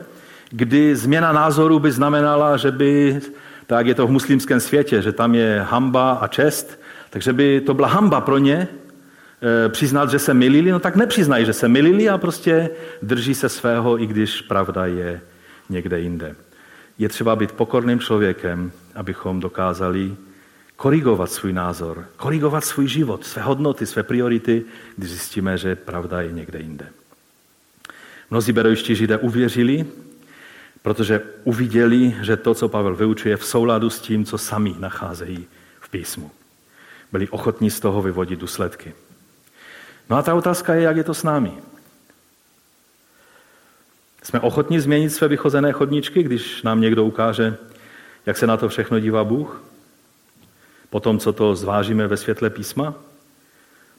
[0.49, 3.21] kdy změna názoru by znamenala, že by,
[3.69, 6.79] tak je to v muslimském světě, že tam je hamba a čest,
[7.09, 8.67] takže by to byla hamba pro ně
[9.65, 12.69] e, přiznat, že se milili, no tak nepřiznají, že se milili a prostě
[13.01, 15.21] drží se svého, i když pravda je
[15.69, 16.35] někde jinde.
[16.97, 20.15] Je třeba být pokorným člověkem, abychom dokázali
[20.75, 24.63] korigovat svůj názor, korigovat svůj život, své hodnoty, své priority,
[24.95, 26.87] když zjistíme, že pravda je někde jinde.
[28.31, 29.85] Mnozí berojští židé uvěřili,
[30.81, 35.47] protože uviděli, že to, co Pavel vyučuje, v souladu s tím, co sami nacházejí
[35.79, 36.31] v písmu.
[37.11, 38.93] Byli ochotní z toho vyvodit důsledky.
[40.09, 41.53] No a ta otázka je, jak je to s námi.
[44.23, 47.57] Jsme ochotní změnit své vychozené chodničky, když nám někdo ukáže,
[48.25, 49.63] jak se na to všechno dívá Bůh?
[50.89, 52.93] Potom, co to zvážíme ve světle písma?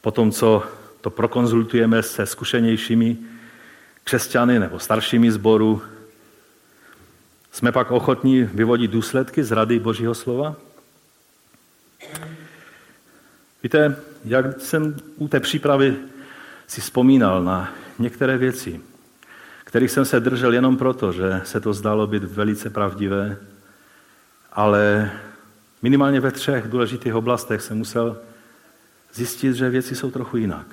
[0.00, 0.62] Potom, co
[1.00, 3.16] to prokonzultujeme se zkušenějšími
[4.04, 5.82] křesťany nebo staršími zboru,
[7.52, 10.56] jsme pak ochotní vyvodit důsledky z rady Božího slova?
[13.62, 15.96] Víte, jak jsem u té přípravy
[16.66, 18.80] si vzpomínal na některé věci,
[19.64, 23.36] kterých jsem se držel jenom proto, že se to zdalo být velice pravdivé,
[24.52, 25.10] ale
[25.82, 28.16] minimálně ve třech důležitých oblastech jsem musel
[29.14, 30.66] zjistit, že věci jsou trochu jinak.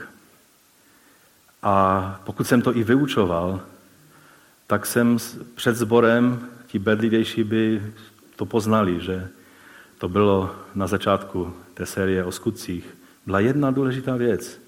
[1.64, 3.62] A pokud jsem to i vyučoval,
[4.68, 5.18] tak jsem
[5.56, 7.82] před sborem, ti bedlivější by
[8.36, 9.28] to poznali, že
[9.98, 12.98] to bylo na začátku té série o skutcích.
[13.26, 14.60] Byla jedna důležitá věc,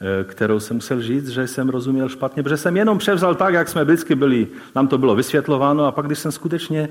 [0.00, 3.68] eh, kterou jsem musel říct, že jsem rozuměl špatně, protože jsem jenom převzal tak, jak
[3.68, 6.88] jsme vždycky byli, nám to bylo vysvětlováno a pak, když jsem skutečně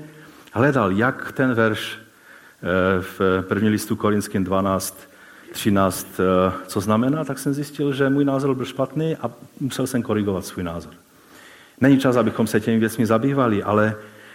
[0.52, 5.08] hledal, jak ten verš eh, v první listu Korinským 12,
[5.52, 9.30] 13, eh, co znamená, tak jsem zjistil, že můj názor byl špatný a
[9.60, 10.92] musel jsem korigovat svůj názor.
[11.80, 13.94] Není čas, abychom se těmi věcmi zabývali, ale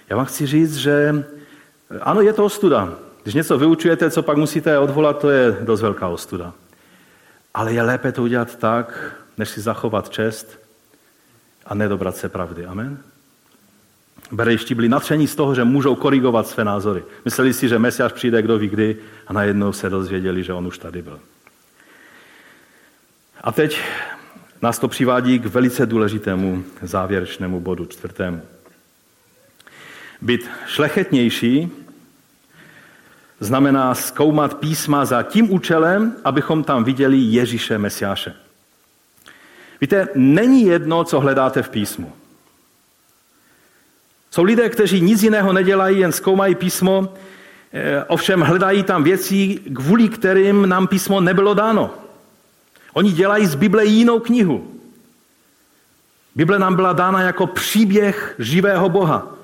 [0.10, 1.26] já vám chci říct, že
[2.02, 2.94] ano, je to ostuda.
[3.24, 6.54] Když něco vyučujete, co pak musíte odvolat, to je dost velká ostuda.
[7.54, 10.60] ale je lépe to udělat tak, než si zachovat čest
[11.66, 12.66] a nedobrat se pravdy.
[12.66, 12.98] Amen?
[14.32, 17.04] Berejští byli natření z toho, že můžou korigovat své názory.
[17.26, 18.98] Mysleli si, že Mesiáš přijde kdo ví kdy
[19.28, 21.20] a najednou se dozvěděli, že on už tady byl.
[23.42, 23.82] A teď
[24.62, 28.42] nás to přivádí k velice důležitému závěrečnému bodu, čtvrtému.
[30.24, 31.72] Být šlechetnější
[33.40, 38.34] znamená zkoumat písma za tím účelem, abychom tam viděli Ježíše Mesiáše.
[39.82, 42.14] Víte, není jedno, co hledáte v písmu.
[44.32, 47.14] Jsou lidé, kteří nic jiného nedělají, jen zkoumají písmo,
[47.74, 51.94] eh, ovšem hledají tam věci, kvůli kterým nám písmo nebylo dáno.
[52.94, 54.72] Oni dělají z Bible jinou knihu.
[56.36, 59.43] Bible nám byla dána jako příběh živého Boha,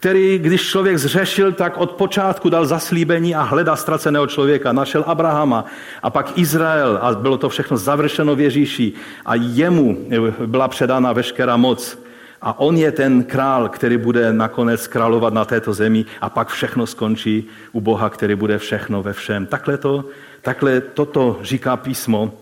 [0.00, 4.72] který, když člověk zřešil, tak od počátku dal zaslíbení a hledá ztraceného člověka.
[4.72, 5.64] Našel Abrahama
[6.02, 8.92] a pak Izrael a bylo to všechno završeno v Ježíši
[9.26, 9.98] a jemu
[10.46, 11.98] byla předána veškerá moc.
[12.42, 16.86] A on je ten král, který bude nakonec královat na této zemi a pak všechno
[16.86, 19.46] skončí u Boha, který bude všechno ve všem.
[19.46, 20.04] Takhle, to,
[20.42, 22.32] takhle toto říká písmo.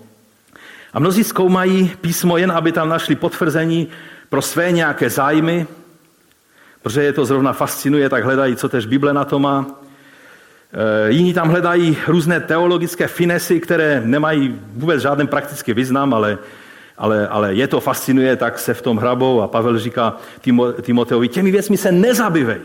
[0.93, 3.89] A mnozí zkoumají písmo jen, aby tam našli potvrzení
[4.29, 5.67] pro své nějaké zájmy,
[6.83, 9.67] protože je to zrovna fascinuje, tak hledají, co tež Bible na to má.
[10.73, 16.39] E, jiní tam hledají různé teologické finesy, které nemají vůbec žádný praktický význam, ale
[16.99, 20.17] ale, ale je to fascinuje, tak se v tom hrabou a Pavel říká
[20.83, 22.61] Timoteovi, těmi věcmi se nezabývej.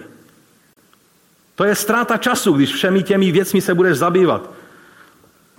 [1.55, 4.49] To je ztráta času, když všemi těmi věcmi se budeš zabývat,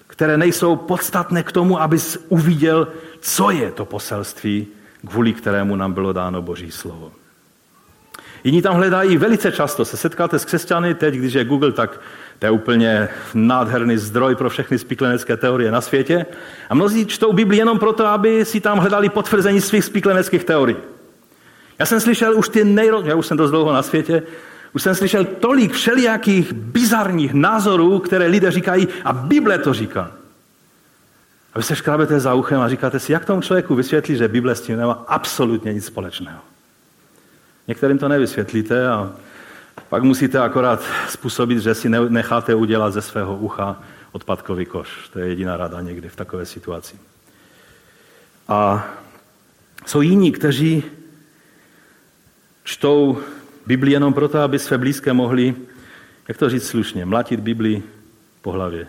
[0.06, 2.88] které nejsou podstatné k tomu, abys uviděl,
[3.20, 4.66] co je to poselství,
[5.06, 7.12] kvůli kterému nám bylo dáno Boží slovo.
[8.44, 12.00] Jiní tam hledají velice často, se setkáte s křesťany, teď, když je Google, tak
[12.38, 16.26] to je úplně nádherný zdroj pro všechny spiklenecké teorie na světě.
[16.70, 20.76] A mnozí čtou Bibli jenom proto, aby si tam hledali potvrzení svých spikleneckých teorií.
[21.78, 23.02] Já jsem slyšel už ty nejro...
[23.04, 24.22] Já už jsem dost dlouho na světě,
[24.72, 30.10] už jsem slyšel tolik všelijakých bizarních názorů, které lidé říkají a Bible to říká.
[31.54, 34.54] A vy se škrábete za uchem a říkáte si, jak tomu člověku vysvětlí, že Bible
[34.54, 36.53] s tím nemá absolutně nic společného.
[37.68, 39.12] Některým to nevysvětlíte a
[39.88, 45.08] pak musíte akorát způsobit, že si necháte udělat ze svého ucha odpadkový koš.
[45.12, 46.96] To je jediná rada někdy v takové situaci.
[48.48, 48.86] A
[49.86, 50.82] jsou jiní, kteří
[52.64, 53.18] čtou
[53.66, 55.54] Bibli jenom proto, aby své blízké mohli,
[56.28, 57.82] jak to říct slušně, mlátit Bibli
[58.42, 58.88] po hlavě.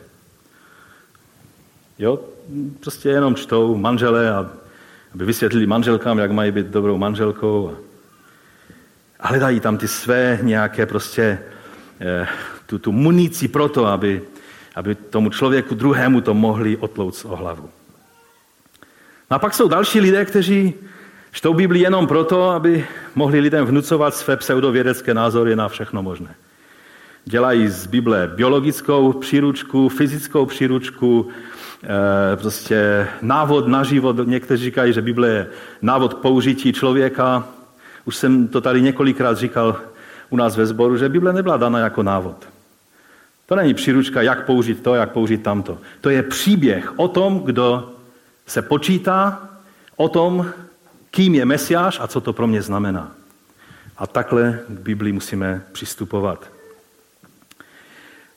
[1.99, 2.19] Jo,
[2.79, 4.35] prostě jenom čtou manžele,
[5.13, 7.69] aby vysvětlili manželkám, jak mají být dobrou manželkou.
[7.69, 7.94] A
[9.19, 11.39] hledají tam ty své nějaké prostě
[12.01, 12.27] eh,
[12.65, 14.21] tu, tu munici pro to, aby,
[14.75, 17.69] aby tomu člověku druhému to mohli otlouct o hlavu.
[19.31, 20.73] No a pak jsou další lidé, kteří
[21.31, 26.35] čtou Bibli jenom proto, aby mohli lidem vnucovat své pseudovědecké názory na všechno možné.
[27.25, 31.27] Dělají z Bible biologickou příručku, fyzickou příručku,
[31.83, 34.15] eh, prostě návod na život.
[34.25, 35.47] Někteří říkají, že Bible je
[35.81, 37.47] návod použití člověka,
[38.05, 39.81] už jsem to tady několikrát říkal
[40.29, 42.47] u nás ve sboru, že Bible nebyla dána jako návod.
[43.45, 45.77] To není příručka, jak použít to, jak použít tamto.
[46.01, 47.91] To je příběh o tom, kdo
[48.47, 49.49] se počítá,
[49.95, 50.49] o tom,
[51.11, 53.11] kým je Mesiáš a co to pro mě znamená.
[53.97, 56.51] A takhle k Biblii musíme přistupovat.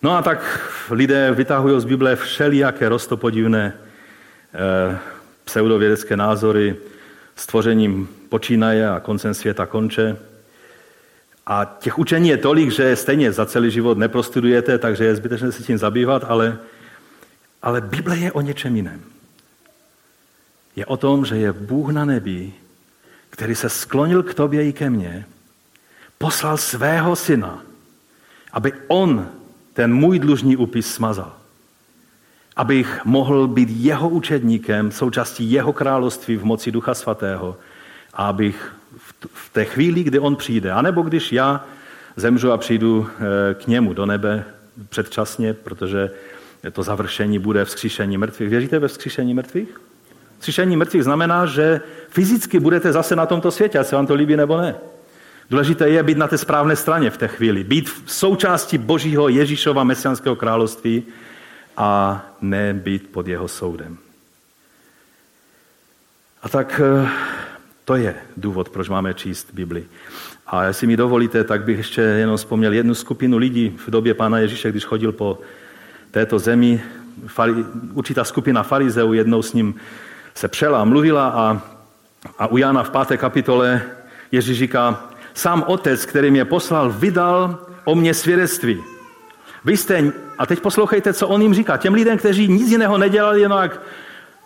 [0.03, 3.73] No a tak lidé vytahují z Bible všelijaké rostopodivné
[4.55, 4.99] eh,
[5.45, 6.77] pseudovědecké názory,
[7.39, 10.17] stvořením počínaje a koncem světa konče.
[11.47, 15.63] A těch učení je tolik, že stejně za celý život neprostudujete, takže je zbytečné se
[15.63, 16.59] tím zabývat, ale,
[17.63, 19.01] ale Bible je o něčem jiném.
[20.77, 22.53] Je o tom, že je Bůh na nebi,
[23.31, 25.27] který se sklonil k tobě i ke mně,
[26.19, 27.63] poslal svého syna,
[28.53, 29.29] aby on
[29.73, 31.38] ten můj dlužní úpis smazal
[32.59, 37.57] abych mohl být jeho učedníkem, součástí jeho království v moci Ducha Svatého
[38.15, 38.73] a abych
[39.33, 41.65] v té chvíli, kdy on přijde, anebo když já
[42.17, 44.45] zemřu a přijdu eh, k němu do nebe
[44.89, 46.11] předčasně, protože
[46.73, 48.49] to završení bude vzkříšení mrtvých.
[48.49, 49.81] Věříte ve vzkříšení mrtvých?
[50.39, 54.37] Vzkříšení mrtvých znamená, že fyzicky budete zase na tomto světě, ať se vám to líbí
[54.37, 54.75] nebo ne.
[55.51, 60.37] Důležité je být na té správné straně v té chvíli, být součástí Božího Ježíšova mesianského
[60.37, 61.03] království
[61.79, 63.99] a ne být pod jeho soudem.
[66.43, 67.09] A tak eh,
[67.85, 69.87] to je důvod, proč máme číst Bibli.
[70.47, 74.39] A jestli mi dovolíte, tak bych ještě jenom vzpomněl jednu skupinu lidí v době Pána
[74.39, 75.39] Ježíše, když chodil po
[76.11, 76.83] této zemi.
[77.95, 79.75] určitá skupina farizeů jednou s ním
[80.35, 81.63] se přela mluvila a,
[82.39, 83.83] a u Jana v páté kapitole
[84.33, 88.83] Ježíš říká, sám otec, který mě poslal, vydal o mě svědectví.
[89.65, 93.41] Vy jste, a teď poslouchejte, co on jim říká, těm lidem, kteří nic jiného nedělali,
[93.41, 93.81] jenom jak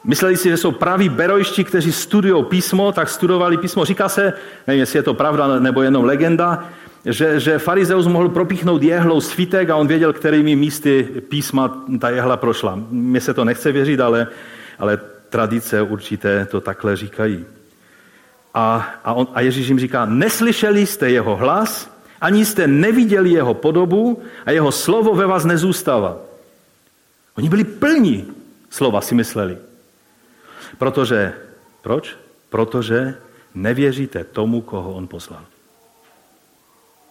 [0.04, 3.84] mysleli si, že jsou praví berojští, kteří studují písmo, tak studovali písmo.
[3.84, 4.32] Říká se,
[4.66, 6.64] nevím, jestli je to pravda nebo jenom legenda,
[7.04, 12.36] že, že farizeus mohl propíchnout jehlou svítek a on věděl, kterými místy písma ta jehla
[12.36, 12.78] prošla.
[12.90, 14.26] Mně se to nechce věřit, ale,
[14.78, 14.98] ale
[15.30, 17.44] tradice určité to takhle říkají.
[18.54, 21.91] A, a, on, a Ježíš jim říká, neslyšeli jste jeho hlas,
[22.22, 26.16] ani jste neviděli jeho podobu a jeho slovo ve vás nezůstává.
[27.36, 28.26] Oni byli plní
[28.70, 29.58] slova, si mysleli.
[30.78, 31.32] Protože,
[31.82, 32.16] proč?
[32.50, 33.14] Protože
[33.54, 35.42] nevěříte tomu, koho on poslal.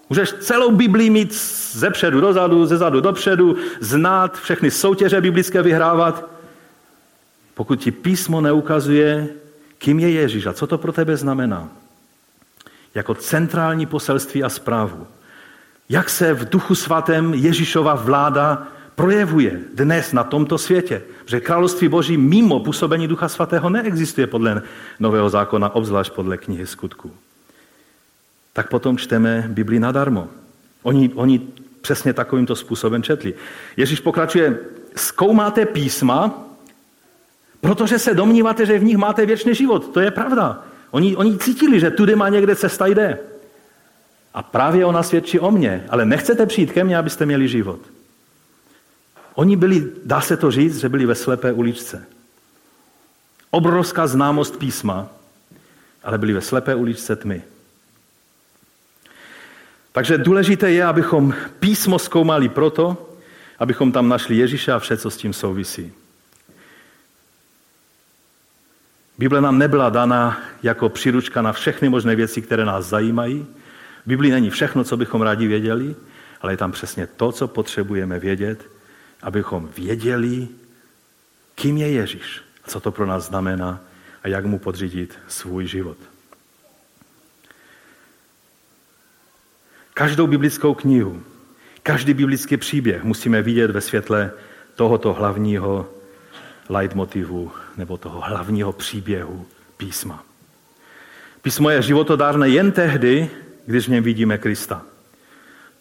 [0.09, 1.33] Můžeš celou Biblii mít
[1.71, 6.29] ze předu dozadu, ze zadu dopředu, znát všechny soutěže biblické vyhrávat.
[7.53, 9.27] Pokud ti písmo neukazuje,
[9.77, 11.69] kým je Ježíš a co to pro tebe znamená,
[12.95, 15.07] jako centrální poselství a zprávu,
[15.89, 21.01] jak se v duchu svatém Ježíšova vláda projevuje dnes na tomto světě.
[21.25, 24.61] Že království Boží mimo působení Ducha Svatého neexistuje podle
[24.99, 27.11] Nového zákona, obzvlášť podle knihy skutků
[28.53, 30.27] tak potom čteme Bibli nadarmo.
[30.83, 31.41] Oni, oni
[31.81, 33.33] přesně takovýmto způsobem četli.
[33.77, 34.59] Ježíš pokračuje,
[34.95, 36.47] zkoumáte písma,
[37.61, 39.93] protože se domníváte, že v nich máte věčný život.
[39.93, 40.63] To je pravda.
[40.91, 43.19] Oni, oni cítili, že tudy má někde cesta jde.
[44.33, 47.79] A právě ona svědčí o mně, ale nechcete přijít ke mně, abyste měli život.
[49.33, 52.05] Oni byli, dá se to říct, že byli ve slepé uličce.
[53.51, 55.09] Obrovská známost písma,
[56.03, 57.43] ale byli ve slepé uličce tmy.
[59.91, 63.09] Takže důležité je, abychom písmo zkoumali proto,
[63.59, 65.93] abychom tam našli Ježíše a vše, co s tím souvisí.
[69.21, 73.45] Bible nám nebyla dána jako příručka na všechny možné věci, které nás zajímají.
[74.05, 75.95] V Biblii není všechno, co bychom rádi věděli,
[76.41, 78.69] ale je tam přesně to, co potřebujeme vědět,
[79.21, 80.47] abychom věděli,
[81.55, 83.79] kým je Ježíš, co to pro nás znamená
[84.23, 85.97] a jak mu podřídit svůj život.
[89.93, 91.23] Každou biblickou knihu,
[91.83, 94.31] každý biblický příběh musíme vidět ve světle
[94.75, 95.89] tohoto hlavního
[96.69, 99.45] leitmotivu nebo toho hlavního příběhu
[99.77, 100.23] písma.
[101.41, 103.29] Písmo je životodárné jen tehdy,
[103.65, 104.81] když v něm vidíme Krista.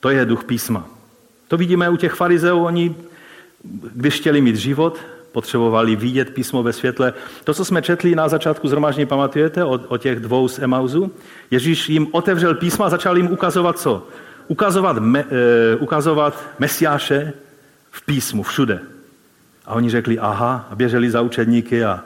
[0.00, 0.88] To je duch písma.
[1.48, 2.94] To vidíme u těch farizeů, oni,
[3.94, 4.98] když chtěli mít život,
[5.32, 7.12] potřebovali vidět písmo ve světle.
[7.44, 11.12] To, co jsme četli na začátku zhromaždění, pamatujete o, o těch dvou z Emauzu?
[11.50, 14.06] Ježíš jim otevřel písma a začal jim ukazovat co?
[14.48, 17.32] Ukazovat, me, e, ukazovat Mesiáše
[17.90, 18.80] v písmu, všude.
[19.70, 22.04] A oni řekli aha a běželi za učedníky a,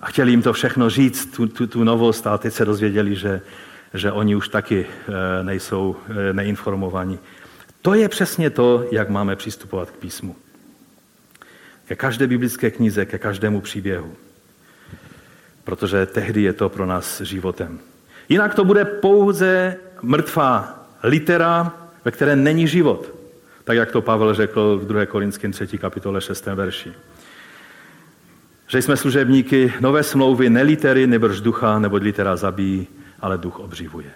[0.00, 3.40] a chtěli jim to všechno říct, tu, tu, tu novost a teď se dozvěděli, že,
[3.94, 7.18] že oni už taky e, nejsou e, neinformovaní.
[7.82, 10.36] To je přesně to, jak máme přistupovat k písmu
[11.86, 14.12] ke každé biblické knize, ke každému příběhu.
[15.64, 17.78] Protože tehdy je to pro nás životem.
[18.28, 21.72] Jinak to bude pouze mrtvá litera,
[22.04, 23.15] ve které není život.
[23.66, 25.06] Tak, jak to Pavel řekl v 2.
[25.06, 25.78] Korinském 3.
[25.78, 26.46] kapitole 6.
[26.46, 26.92] verši.
[28.66, 32.86] Že jsme služebníky nové smlouvy, ne litery, nebož ducha, nebo litera zabíjí,
[33.20, 34.10] ale duch obživuje.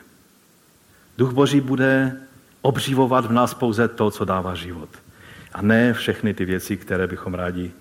[1.18, 2.16] Duch Boží bude
[2.62, 4.88] obživovat v nás pouze to, co dává život.
[5.52, 7.72] A ne všechny ty věci, které bychom rádi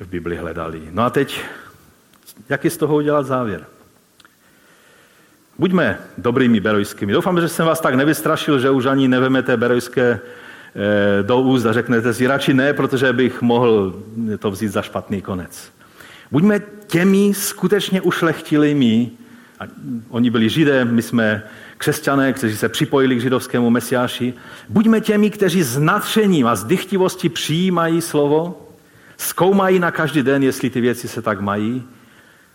[0.00, 0.82] v Bibli hledali.
[0.90, 1.40] No a teď,
[2.48, 3.66] jaký z toho udělat závěr?
[5.58, 7.12] Buďme dobrými berojskými.
[7.12, 10.20] Doufám, že jsem vás tak nevystrašil, že už ani nevemete berojské
[11.22, 14.02] do úst a řeknete si radši ne, protože bych mohl
[14.38, 15.72] to vzít za špatný konec.
[16.30, 19.10] Buďme těmi skutečně ušlechtilými,
[19.60, 19.64] a
[20.08, 21.42] oni byli židé, my jsme
[21.78, 24.34] křesťané, kteří se připojili k židovskému mesiáši.
[24.68, 28.68] Buďme těmi, kteří s nadšením a s dychtivostí přijímají slovo,
[29.16, 31.82] zkoumají na každý den, jestli ty věci se tak mají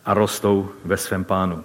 [0.06, 1.64] a rostou ve svém pánu.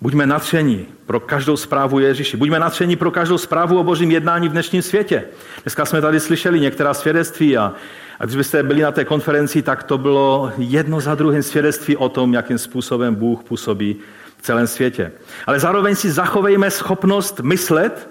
[0.00, 2.36] Buďme nadšení pro každou zprávu Ježíši.
[2.36, 5.24] Buďme nadšení pro každou zprávu o božím jednání v dnešním světě.
[5.62, 7.72] Dneska jsme tady slyšeli některá svědectví a,
[8.20, 12.08] a když byste byli na té konferenci, tak to bylo jedno za druhým svědectví o
[12.08, 13.96] tom, jakým způsobem Bůh působí
[14.44, 15.12] celém světě.
[15.46, 18.08] Ale zároveň si zachovejme schopnost myslet.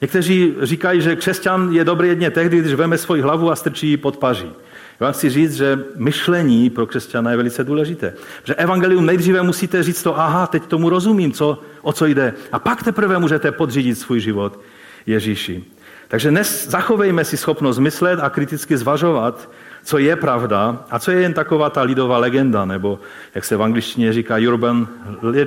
[0.00, 3.96] Někteří říkají, že křesťan je dobrý jedně tehdy, když veme svoji hlavu a strčí ji
[3.96, 4.52] pod paří.
[5.00, 8.14] Já vám chci říct, že myšlení pro křesťana je velice důležité.
[8.44, 12.34] Že evangelium nejdříve musíte říct to, aha, teď tomu rozumím, co, o co jde.
[12.52, 14.60] A pak teprve můžete podřídit svůj život
[15.06, 15.64] Ježíši.
[16.08, 19.50] Takže dnes zachovejme si schopnost myslet a kriticky zvažovat,
[19.84, 23.00] co je pravda a co je jen taková ta lidová legenda, nebo
[23.34, 24.88] jak se v angličtině říká urban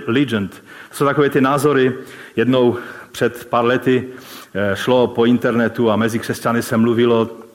[0.08, 0.64] legend.
[0.90, 1.94] To jsou takové ty názory.
[2.36, 2.78] Jednou
[3.12, 4.08] před pár lety
[4.54, 7.47] eh, šlo po internetu a mezi křesťany se mluvilo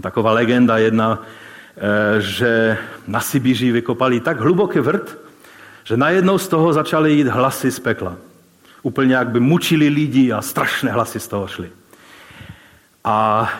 [0.00, 1.22] taková legenda jedna,
[1.76, 2.78] eh, že
[3.08, 5.18] na Sibiři vykopali tak hluboký vrt,
[5.84, 8.16] že najednou z toho začaly jít hlasy z pekla.
[8.82, 11.70] Úplně jak by mučili lidi a strašné hlasy z toho šly.
[13.04, 13.50] A,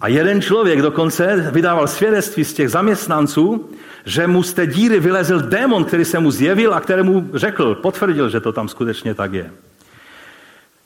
[0.00, 3.70] a jeden člověk dokonce vydával svědectví z těch zaměstnanců,
[4.04, 8.28] že mu z té díry vylezl démon, který se mu zjevil a kterému řekl, potvrdil,
[8.28, 9.50] že to tam skutečně tak je.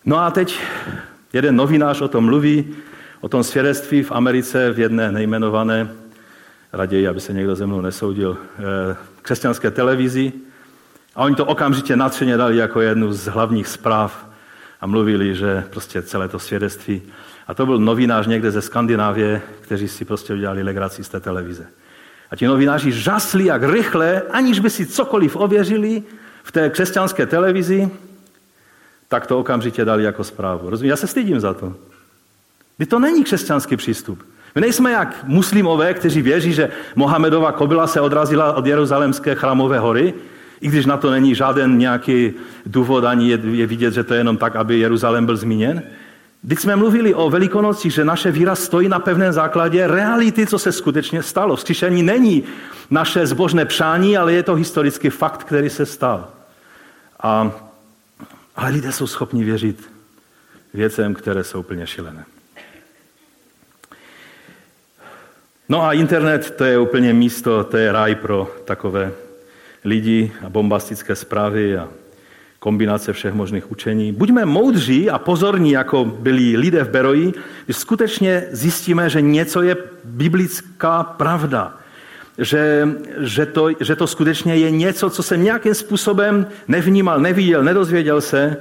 [0.05, 0.61] No a teď
[1.33, 2.75] jeden novinář o tom mluví,
[3.25, 5.89] o tom svědectví v Americe v jedné nejmenované,
[6.72, 10.33] raději, aby se někdo ze mnou nesoudil, eh, křesťanské televizi.
[11.14, 14.29] A oni to okamžitě natřeně dali jako jednu z hlavních zpráv
[14.81, 17.03] a mluvili, že prostě celé to svědectví.
[17.47, 21.66] A to byl novinář někde ze Skandinávie, kteří si prostě udělali legraci z té televize.
[22.31, 26.03] A ti novináři žasli jak rychle, aniž by si cokoliv ověřili
[26.43, 27.91] v té křesťanské televizi,
[29.09, 30.70] tak to okamžitě dali jako zprávu.
[30.70, 30.91] Rozumím?
[30.91, 31.94] Já se stydím za to.
[32.77, 34.27] Kdy to není křesťanský přístup.
[34.55, 40.14] My nejsme jak muslimové, kteří věří, že Mohamedova kobila se odrazila od Jeruzalémské chrámové hory,
[40.61, 42.33] i když na to není žádný nějaký
[42.66, 45.83] důvod, ani je, je vidět, že to je jenom tak, aby Jeruzalém byl zmíněn.
[46.43, 50.72] Když jsme mluvili o Velikonoci, že naše víra stojí na pevném základě reality, co se
[50.72, 51.57] skutečně stalo.
[51.57, 52.45] Vzkříšení není
[52.91, 56.29] naše zbožné přání, ale je to historický fakt, který se stal.
[57.22, 57.51] A,
[58.57, 59.91] ale lidé jsou schopni věřit
[60.75, 62.25] věcem, které jsou úplně šilené.
[65.69, 69.12] No a internet, to je úplně místo, to je ráj pro takové
[69.85, 71.89] lidi a bombastické zprávy a
[72.59, 74.12] kombinace všech možných učení.
[74.12, 77.33] Buďme moudří a pozorní, jako byli lidé v Beroji,
[77.65, 81.77] když skutečně zjistíme, že něco je biblická pravda.
[82.39, 82.89] Že,
[83.21, 88.57] že, to, že to skutečně je něco, co jsem nějakým způsobem nevnímal, neviděl, nedozvěděl se,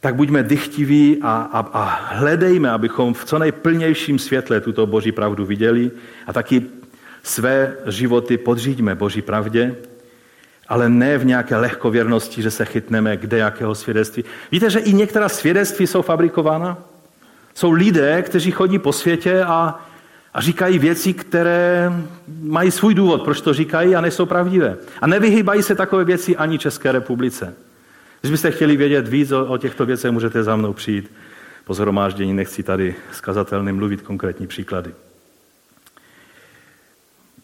[0.00, 1.84] tak buďme dychtiví a, a, a
[2.14, 5.90] hledejme, abychom v co nejplnějším světle tuto boží pravdu viděli
[6.26, 6.62] a taky
[7.22, 9.76] své životy podřídíme boží pravdě,
[10.68, 14.24] ale ne v nějaké lehkověrnosti, že se chytneme kde jakého svědectví.
[14.52, 16.78] Víte, že i některá svědectví jsou fabrikována?
[17.54, 19.84] Jsou lidé, kteří chodí po světě a,
[20.34, 21.92] a říkají věci, které
[22.42, 24.76] mají svůj důvod, proč to říkají a nejsou pravdivé.
[25.00, 27.54] A nevyhýbají se takové věci ani České republice.
[28.20, 31.12] Když byste chtěli vědět víc o, o těchto věcech, můžete za mnou přijít
[31.64, 32.32] po zhromáždění.
[32.32, 34.94] Nechci tady skazatelným mluvit konkrétní příklady.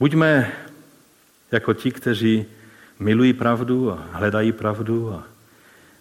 [0.00, 0.52] Buďme
[1.52, 2.46] jako ti, kteří
[2.98, 5.24] milují pravdu a hledají pravdu a,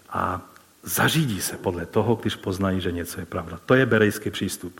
[0.10, 0.42] a
[0.84, 3.60] zařídí se podle toho, když poznají, že něco je pravda.
[3.66, 4.80] To je berejský přístup.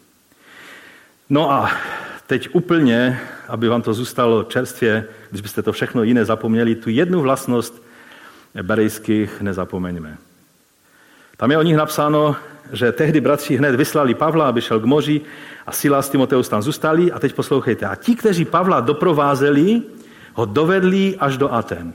[1.30, 1.72] No a
[2.28, 7.22] teď úplně, aby vám to zůstalo čerstvě, když byste to všechno jiné zapomněli, tu jednu
[7.22, 7.85] vlastnost
[8.64, 10.18] berejských nezapomeňme.
[11.38, 12.36] Tam je o nich napsáno,
[12.72, 15.22] že tehdy bratři hned vyslali Pavla, aby šel k moři
[15.68, 17.12] a Sila s Timoteus tam zůstali.
[17.12, 17.86] A teď poslouchejte.
[17.86, 19.82] A ti, kteří Pavla doprovázeli,
[20.34, 21.94] ho dovedli až do Aten.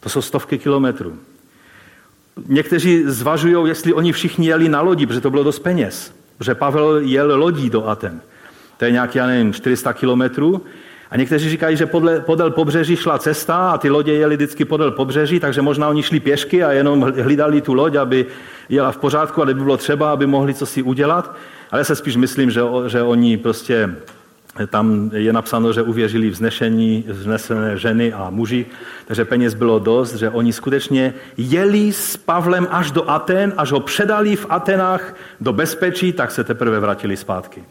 [0.00, 1.18] To jsou stovky kilometrů.
[2.46, 6.14] Někteří zvažují, jestli oni všichni jeli na lodi, protože to bylo dost peněz.
[6.38, 8.20] Protože Pavel jel lodí do Aten.
[8.76, 10.62] To je nějaký, já nevím, 400 kilometrů.
[11.14, 14.90] A někteří říkají, že podle, podél pobřeží šla cesta a ty lodě jeli vždycky podél
[14.90, 18.26] pobřeží, takže možná oni šli pěšky a jenom hlídali tu loď, aby
[18.68, 21.36] jela v pořádku, ale by bylo třeba, aby mohli co si udělat.
[21.70, 23.94] Ale já se spíš myslím, že, že oni prostě
[24.66, 28.66] tam je napsáno, že uvěřili vznešení, vznesené ženy a muži,
[29.06, 33.80] takže peněz bylo dost, že oni skutečně jeli s Pavlem až do Aten, až ho
[33.80, 37.64] předali v Atenách do bezpečí, tak se teprve vrátili zpátky.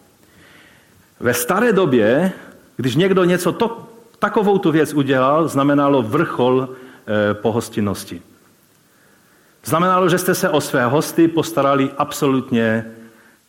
[1.19, 2.31] Ve staré době,
[2.75, 8.21] když někdo něco to, takovou tu věc udělal, znamenalo vrchol e, pohostinnosti.
[9.65, 12.85] Znamenalo, že jste se o své hosty postarali absolutně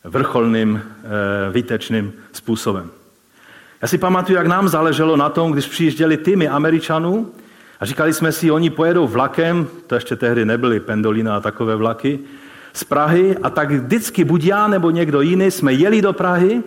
[0.04, 2.90] vrcholným, e, výtečným způsobem.
[3.82, 7.32] Já si pamatuju, jak nám záleželo na tom, když přijížděli týmy Američanů
[7.80, 12.18] a říkali jsme si, oni pojedou vlakem, to ještě tehdy nebyly pendolina a takové vlaky,
[12.72, 16.62] z Prahy a tak vždycky buď já nebo někdo jiný jsme jeli do Prahy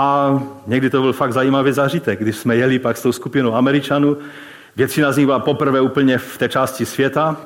[0.00, 4.16] a někdy to byl fakt zajímavý zážitek, když jsme jeli pak s tou skupinou Američanů,
[4.76, 7.36] většina z nich byla poprvé úplně v té části světa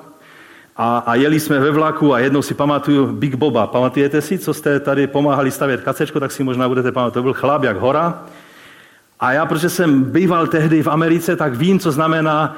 [0.77, 3.67] a, a jeli jsme ve vlaku a jednou si pamatuju Big Boba.
[3.67, 7.15] Pamatujete si, co jste tady pomáhali stavět kacečko, tak si možná budete pamatovat.
[7.15, 8.23] To byl chlap jak hora
[9.21, 12.57] a já, protože jsem býval tehdy v Americe, tak vím, co znamená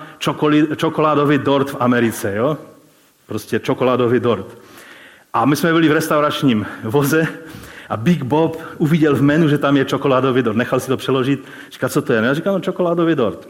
[0.76, 2.34] čokoládový dort v Americe.
[2.34, 2.58] Jo?
[3.26, 4.58] Prostě čokoládový dort.
[5.32, 7.28] A my jsme byli v restauračním voze
[7.88, 10.56] a Big Bob uviděl v menu, že tam je čokoládový dort.
[10.56, 11.44] Nechal si to přeložit.
[11.72, 12.20] Říká, co to je?
[12.20, 13.48] No, já říkám, no čokoládový dort.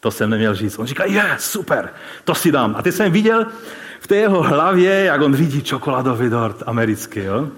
[0.00, 0.78] To jsem neměl říct.
[0.78, 1.88] On říká, je, super,
[2.24, 2.74] to si dám.
[2.78, 3.46] A teď jsem viděl
[4.00, 7.20] v té jeho hlavě, jak on vidí čokoládový dort americký.
[7.20, 7.48] Jo?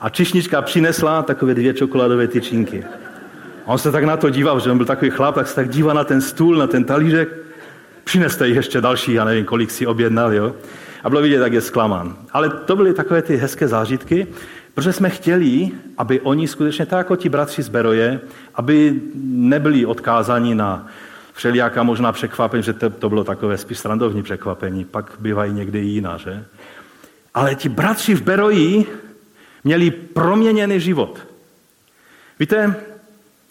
[0.00, 2.84] A čišnička přinesla takové dvě čokoládové tyčinky.
[3.66, 5.68] A on se tak na to díval, že on byl takový chlap, tak se tak
[5.68, 7.28] dívá na ten stůl, na ten talířek.
[8.04, 10.54] Přineste jich ještě další, já nevím, kolik si objednal, jo.
[11.04, 12.16] A bylo vidět, jak je zklamán.
[12.32, 14.26] Ale to byly takové ty hezké zážitky,
[14.74, 18.20] protože jsme chtěli, aby oni skutečně, tak jako ti bratři z Beroje,
[18.54, 20.86] aby nebyli odkázáni na
[21.32, 26.16] všelijaká možná překvapení, že to, to bylo takové spíš srandovní překvapení, pak bývají někdy jiná,
[26.16, 26.44] že?
[27.34, 28.86] Ale ti bratři v Beroji
[29.64, 31.18] měli proměněný život.
[32.38, 32.74] Víte,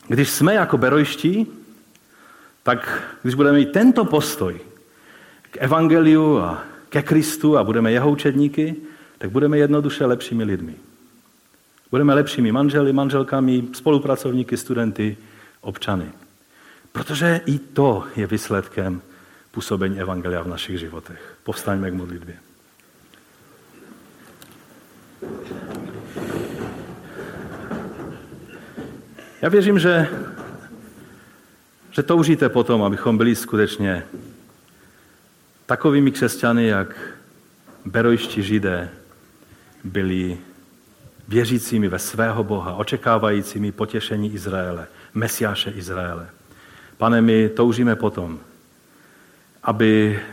[0.08, 1.48] když jsme jako berojští,
[2.64, 4.60] tak když budeme mít tento postoj
[5.52, 8.76] k evangeliu a ke Kristu a budeme jeho učedníky,
[9.18, 10.76] tak budeme jednoduše lepšími lidmi.
[11.92, 15.18] Budeme lepšími manželi, manželkami, spolupracovníky, studenty,
[15.62, 16.12] občany.
[16.92, 19.02] Protože i to je výsledkem
[19.52, 21.38] působení Evangelia v našich životech.
[21.44, 22.36] Povstaňme k modlitbě.
[29.42, 30.08] Já věřím, že,
[31.92, 34.04] že toužíte potom, abychom byli skutečně
[35.66, 36.96] takovými křesťany, jak
[37.86, 38.90] berojští židé
[39.84, 40.38] byli
[41.30, 46.30] věřícími ve svého Boha, očekávajícími potěšení Izraele, Mesiáše Izraele.
[46.98, 48.40] Pane, my toužíme potom,
[49.64, 50.24] abychom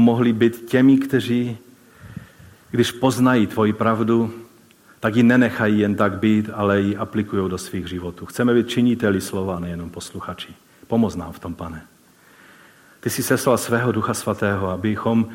[0.00, 1.58] mohli být těmi, kteří,
[2.70, 4.34] když poznají tvoji pravdu,
[5.00, 8.26] tak ji nenechají jen tak být, ale ji aplikují do svých životů.
[8.26, 10.54] Chceme být činiteli slova, nejenom posluchači.
[10.86, 11.82] Pomoz nám v tom, pane.
[13.00, 15.28] Ty jsi seslal svého Ducha Svatého, abychom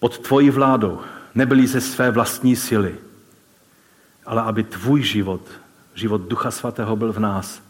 [0.00, 1.00] pod tvojí vládou
[1.34, 2.94] nebyli ze své vlastní síly,
[4.28, 5.40] ale aby tvůj život,
[5.94, 7.62] život Ducha Svatého byl v nás,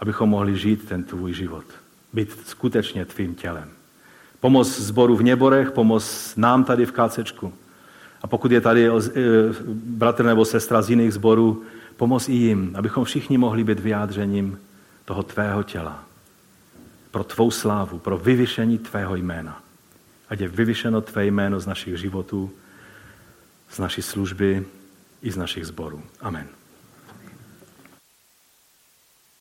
[0.00, 1.64] abychom mohli žít ten tvůj život.
[2.12, 3.68] Být skutečně tvým tělem.
[4.40, 7.52] Pomoz zboru v Něborech, pomoz nám tady v Kácečku.
[8.22, 8.92] A pokud je tady e,
[9.74, 11.62] bratr nebo sestra z jiných zborů,
[11.96, 14.58] pomoz i jim, abychom všichni mohli být vyjádřením
[15.04, 16.04] toho tvého těla.
[17.10, 19.60] Pro tvou slávu, pro vyvyšení tvého jména.
[20.28, 22.50] Ať je vyvyšeno tvé jméno z našich životů,
[23.68, 24.64] z naší služby
[25.22, 26.02] i z našich zborů.
[26.20, 26.61] Amen.